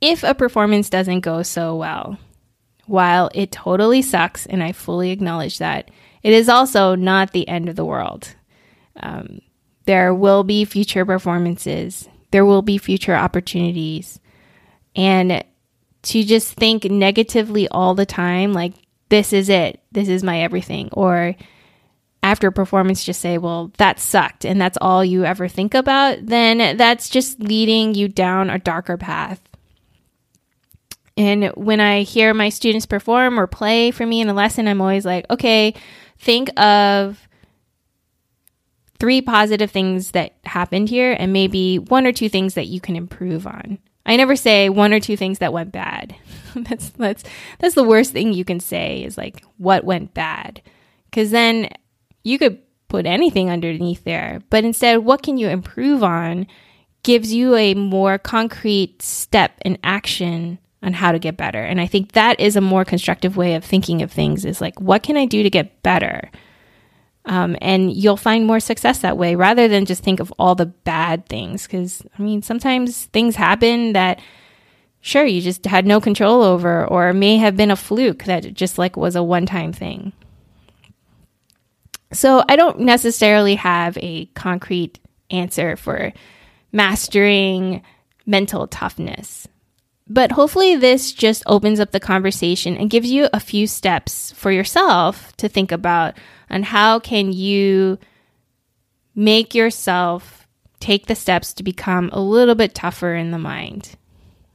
if 0.00 0.22
a 0.22 0.34
performance 0.34 0.88
doesn't 0.88 1.20
go 1.20 1.42
so 1.42 1.76
well, 1.76 2.16
while 2.86 3.30
it 3.34 3.52
totally 3.52 4.00
sucks, 4.00 4.46
and 4.46 4.62
I 4.62 4.72
fully 4.72 5.10
acknowledge 5.10 5.58
that, 5.58 5.90
it 6.22 6.32
is 6.32 6.48
also 6.48 6.94
not 6.94 7.32
the 7.32 7.46
end 7.48 7.68
of 7.68 7.76
the 7.76 7.84
world. 7.84 8.34
Um, 8.96 9.42
there 9.84 10.14
will 10.14 10.42
be 10.42 10.64
future 10.64 11.04
performances, 11.04 12.08
there 12.30 12.46
will 12.46 12.62
be 12.62 12.78
future 12.78 13.14
opportunities. 13.14 14.20
And 14.96 15.44
to 16.04 16.24
just 16.24 16.54
think 16.54 16.84
negatively 16.84 17.68
all 17.68 17.94
the 17.94 18.06
time, 18.06 18.54
like, 18.54 18.72
this 19.10 19.34
is 19.34 19.50
it, 19.50 19.82
this 19.92 20.08
is 20.08 20.22
my 20.22 20.40
everything, 20.40 20.88
or 20.92 21.36
after 22.22 22.48
a 22.48 22.52
performance 22.52 23.04
just 23.04 23.20
say, 23.20 23.38
well, 23.38 23.72
that 23.78 23.98
sucked, 23.98 24.44
and 24.44 24.60
that's 24.60 24.78
all 24.80 25.04
you 25.04 25.24
ever 25.24 25.48
think 25.48 25.74
about, 25.74 26.18
then 26.20 26.76
that's 26.76 27.08
just 27.08 27.40
leading 27.40 27.94
you 27.94 28.08
down 28.08 28.50
a 28.50 28.58
darker 28.58 28.96
path. 28.96 29.40
And 31.16 31.46
when 31.48 31.80
I 31.80 32.02
hear 32.02 32.32
my 32.32 32.48
students 32.48 32.86
perform 32.86 33.38
or 33.38 33.46
play 33.46 33.90
for 33.90 34.06
me 34.06 34.20
in 34.20 34.28
a 34.28 34.34
lesson, 34.34 34.68
I'm 34.68 34.80
always 34.80 35.04
like, 35.04 35.26
okay, 35.30 35.74
think 36.18 36.48
of 36.58 37.28
three 38.98 39.22
positive 39.22 39.70
things 39.70 40.12
that 40.12 40.34
happened 40.44 40.88
here 40.88 41.16
and 41.18 41.32
maybe 41.32 41.78
one 41.78 42.06
or 42.06 42.12
two 42.12 42.28
things 42.28 42.54
that 42.54 42.68
you 42.68 42.80
can 42.80 42.96
improve 42.96 43.46
on. 43.46 43.78
I 44.06 44.16
never 44.16 44.36
say 44.36 44.68
one 44.68 44.92
or 44.92 45.00
two 45.00 45.16
things 45.16 45.38
that 45.38 45.52
went 45.52 45.72
bad. 45.72 46.14
that's 46.54 46.90
that's 46.90 47.24
that's 47.58 47.74
the 47.74 47.84
worst 47.84 48.12
thing 48.12 48.32
you 48.32 48.44
can 48.44 48.60
say 48.60 49.02
is 49.02 49.16
like 49.16 49.42
what 49.56 49.84
went 49.84 50.14
bad. 50.14 50.62
Cuz 51.12 51.30
then 51.30 51.70
you 52.22 52.38
could 52.38 52.58
put 52.88 53.06
anything 53.06 53.50
underneath 53.50 54.04
there, 54.04 54.40
but 54.50 54.64
instead, 54.64 54.98
what 54.98 55.22
can 55.22 55.38
you 55.38 55.48
improve 55.48 56.02
on 56.02 56.46
gives 57.02 57.32
you 57.32 57.54
a 57.56 57.74
more 57.74 58.18
concrete 58.18 59.00
step 59.02 59.52
and 59.62 59.78
action 59.82 60.58
on 60.82 60.92
how 60.94 61.12
to 61.12 61.18
get 61.18 61.36
better. 61.36 61.62
And 61.62 61.80
I 61.80 61.86
think 61.86 62.12
that 62.12 62.40
is 62.40 62.56
a 62.56 62.60
more 62.60 62.84
constructive 62.84 63.36
way 63.36 63.54
of 63.54 63.64
thinking 63.64 64.02
of 64.02 64.10
things 64.10 64.44
is 64.44 64.60
like, 64.60 64.80
what 64.80 65.02
can 65.02 65.16
I 65.16 65.26
do 65.26 65.42
to 65.42 65.50
get 65.50 65.82
better? 65.82 66.30
Um, 67.26 67.56
and 67.60 67.92
you'll 67.92 68.16
find 68.16 68.46
more 68.46 68.60
success 68.60 69.00
that 69.00 69.18
way 69.18 69.34
rather 69.34 69.68
than 69.68 69.84
just 69.84 70.02
think 70.02 70.20
of 70.20 70.32
all 70.38 70.54
the 70.54 70.66
bad 70.66 71.26
things. 71.26 71.66
Because, 71.66 72.02
I 72.18 72.22
mean, 72.22 72.40
sometimes 72.40 73.06
things 73.06 73.36
happen 73.36 73.92
that, 73.92 74.20
sure, 75.02 75.26
you 75.26 75.42
just 75.42 75.66
had 75.66 75.86
no 75.86 76.00
control 76.00 76.42
over, 76.42 76.86
or 76.86 77.12
may 77.12 77.36
have 77.36 77.56
been 77.56 77.70
a 77.70 77.76
fluke 77.76 78.24
that 78.24 78.54
just 78.54 78.78
like 78.78 78.96
was 78.96 79.16
a 79.16 79.22
one 79.22 79.44
time 79.44 79.72
thing. 79.74 80.12
So 82.12 82.44
I 82.48 82.56
don't 82.56 82.80
necessarily 82.80 83.54
have 83.54 83.96
a 83.98 84.26
concrete 84.34 84.98
answer 85.30 85.76
for 85.76 86.12
mastering 86.72 87.82
mental 88.26 88.66
toughness. 88.66 89.46
But 90.08 90.32
hopefully, 90.32 90.74
this 90.74 91.12
just 91.12 91.44
opens 91.46 91.78
up 91.78 91.92
the 91.92 92.00
conversation 92.00 92.76
and 92.76 92.90
gives 92.90 93.10
you 93.10 93.28
a 93.32 93.38
few 93.38 93.68
steps 93.68 94.32
for 94.32 94.50
yourself 94.50 95.36
to 95.36 95.48
think 95.48 95.70
about 95.70 96.14
on 96.50 96.64
how 96.64 96.98
can 96.98 97.32
you 97.32 97.96
make 99.14 99.54
yourself 99.54 100.48
take 100.80 101.06
the 101.06 101.14
steps 101.14 101.52
to 101.52 101.62
become 101.62 102.10
a 102.12 102.20
little 102.20 102.56
bit 102.56 102.74
tougher 102.74 103.14
in 103.14 103.30
the 103.30 103.38
mind. 103.38 103.96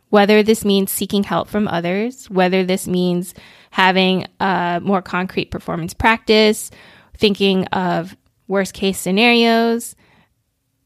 Whether 0.10 0.44
this 0.44 0.66
means 0.66 0.92
seeking 0.92 1.24
help 1.24 1.48
from 1.48 1.68
others, 1.68 2.30
whether 2.30 2.66
this 2.66 2.88
means 2.88 3.34
having 3.72 4.26
a 4.40 4.82
more 4.84 5.02
concrete 5.02 5.52
performance 5.52 5.94
practice, 5.94 6.70
thinking 7.18 7.66
of 7.68 8.16
worst 8.48 8.74
case 8.74 9.00
scenarios 9.00 9.96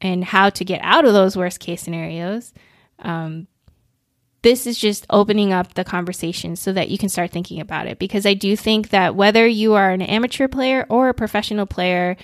and 0.02 0.24
how 0.24 0.50
to 0.50 0.66
get 0.66 0.82
out 0.84 1.06
of 1.06 1.14
those 1.14 1.36
worst 1.36 1.60
case 1.60 1.82
scenarios. 1.82 2.54
Um, 3.00 3.48
this 4.42 4.66
is 4.66 4.78
just 4.78 5.06
opening 5.10 5.52
up 5.52 5.74
the 5.74 5.84
conversation 5.84 6.56
so 6.56 6.72
that 6.72 6.90
you 6.90 6.98
can 6.98 7.10
start 7.10 7.32
thinking 7.32 7.60
about 7.60 7.88
it. 7.88 8.00
Because 8.00 8.26
I 8.26 8.34
do 8.34 8.56
think 8.56 8.90
that 8.90 9.16
whether 9.16 9.46
you 9.46 9.74
are 9.74 9.92
an 9.92 10.02
amateur 10.02 10.48
player 10.48 10.86
or 10.90 11.10
a 11.10 11.14
professional 11.14 11.66
player, 11.66 12.16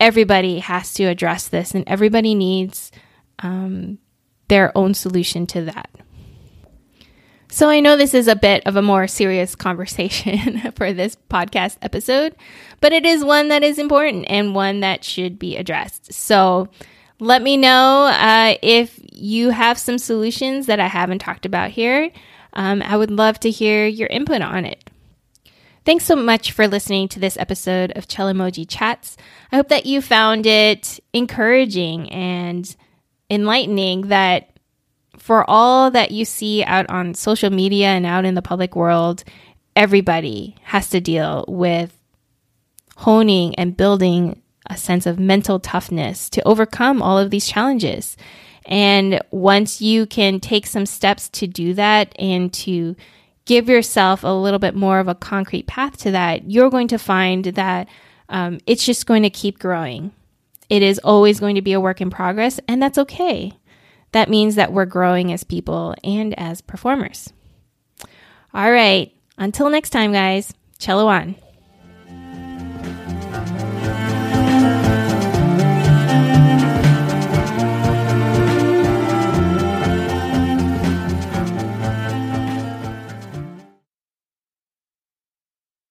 everybody 0.00 0.60
has 0.60 0.94
to 0.94 1.04
address 1.04 1.48
this 1.48 1.74
and 1.74 1.84
everybody 1.86 2.34
needs 2.34 2.90
um, 3.40 3.98
their 4.48 4.76
own 4.76 4.94
solution 4.94 5.46
to 5.48 5.62
that. 5.62 5.90
So 7.52 7.68
I 7.68 7.80
know 7.80 7.98
this 7.98 8.14
is 8.14 8.28
a 8.28 8.34
bit 8.34 8.66
of 8.66 8.76
a 8.76 8.82
more 8.82 9.06
serious 9.06 9.54
conversation 9.54 10.72
for 10.74 10.94
this 10.94 11.18
podcast 11.28 11.76
episode, 11.82 12.34
but 12.80 12.94
it 12.94 13.04
is 13.04 13.22
one 13.22 13.48
that 13.48 13.62
is 13.62 13.78
important 13.78 14.24
and 14.30 14.54
one 14.54 14.80
that 14.80 15.04
should 15.04 15.38
be 15.38 15.58
addressed. 15.58 16.14
So 16.14 16.70
let 17.20 17.42
me 17.42 17.58
know 17.58 18.06
uh, 18.06 18.54
if 18.62 18.98
you 19.12 19.50
have 19.50 19.78
some 19.78 19.98
solutions 19.98 20.64
that 20.64 20.80
I 20.80 20.86
haven't 20.86 21.18
talked 21.18 21.44
about 21.44 21.68
here. 21.68 22.10
Um, 22.54 22.80
I 22.80 22.96
would 22.96 23.10
love 23.10 23.38
to 23.40 23.50
hear 23.50 23.86
your 23.86 24.08
input 24.08 24.40
on 24.40 24.64
it. 24.64 24.88
Thanks 25.84 26.06
so 26.06 26.16
much 26.16 26.52
for 26.52 26.66
listening 26.66 27.06
to 27.08 27.20
this 27.20 27.36
episode 27.36 27.92
of 27.96 28.08
Cellomoji 28.08 28.64
Chats. 28.66 29.18
I 29.52 29.56
hope 29.56 29.68
that 29.68 29.84
you 29.84 30.00
found 30.00 30.46
it 30.46 31.00
encouraging 31.12 32.10
and 32.10 32.74
enlightening 33.28 34.08
that 34.08 34.51
for 35.22 35.48
all 35.48 35.88
that 35.92 36.10
you 36.10 36.24
see 36.24 36.64
out 36.64 36.90
on 36.90 37.14
social 37.14 37.48
media 37.48 37.86
and 37.86 38.04
out 38.04 38.24
in 38.24 38.34
the 38.34 38.42
public 38.42 38.74
world, 38.74 39.22
everybody 39.76 40.56
has 40.62 40.90
to 40.90 41.00
deal 41.00 41.44
with 41.46 41.96
honing 42.96 43.54
and 43.54 43.76
building 43.76 44.42
a 44.68 44.76
sense 44.76 45.06
of 45.06 45.20
mental 45.20 45.60
toughness 45.60 46.28
to 46.28 46.42
overcome 46.42 47.00
all 47.00 47.20
of 47.20 47.30
these 47.30 47.46
challenges. 47.46 48.16
And 48.66 49.20
once 49.30 49.80
you 49.80 50.06
can 50.06 50.40
take 50.40 50.66
some 50.66 50.86
steps 50.86 51.28
to 51.28 51.46
do 51.46 51.72
that 51.74 52.12
and 52.18 52.52
to 52.54 52.96
give 53.44 53.68
yourself 53.68 54.24
a 54.24 54.34
little 54.34 54.58
bit 54.58 54.74
more 54.74 54.98
of 54.98 55.06
a 55.06 55.14
concrete 55.14 55.68
path 55.68 55.98
to 55.98 56.10
that, 56.10 56.50
you're 56.50 56.68
going 56.68 56.88
to 56.88 56.98
find 56.98 57.44
that 57.44 57.88
um, 58.28 58.58
it's 58.66 58.84
just 58.84 59.06
going 59.06 59.22
to 59.22 59.30
keep 59.30 59.60
growing. 59.60 60.10
It 60.68 60.82
is 60.82 60.98
always 60.98 61.38
going 61.38 61.54
to 61.54 61.62
be 61.62 61.74
a 61.74 61.80
work 61.80 62.00
in 62.00 62.10
progress, 62.10 62.58
and 62.66 62.82
that's 62.82 62.98
okay. 62.98 63.52
That 64.12 64.30
means 64.30 64.54
that 64.54 64.72
we're 64.72 64.84
growing 64.84 65.32
as 65.32 65.44
people 65.44 65.94
and 66.04 66.38
as 66.38 66.60
performers. 66.60 67.32
All 68.54 68.70
right. 68.70 69.12
Until 69.38 69.70
next 69.70 69.90
time, 69.90 70.12
guys. 70.12 70.52
Cello 70.78 71.06
on. 71.08 71.36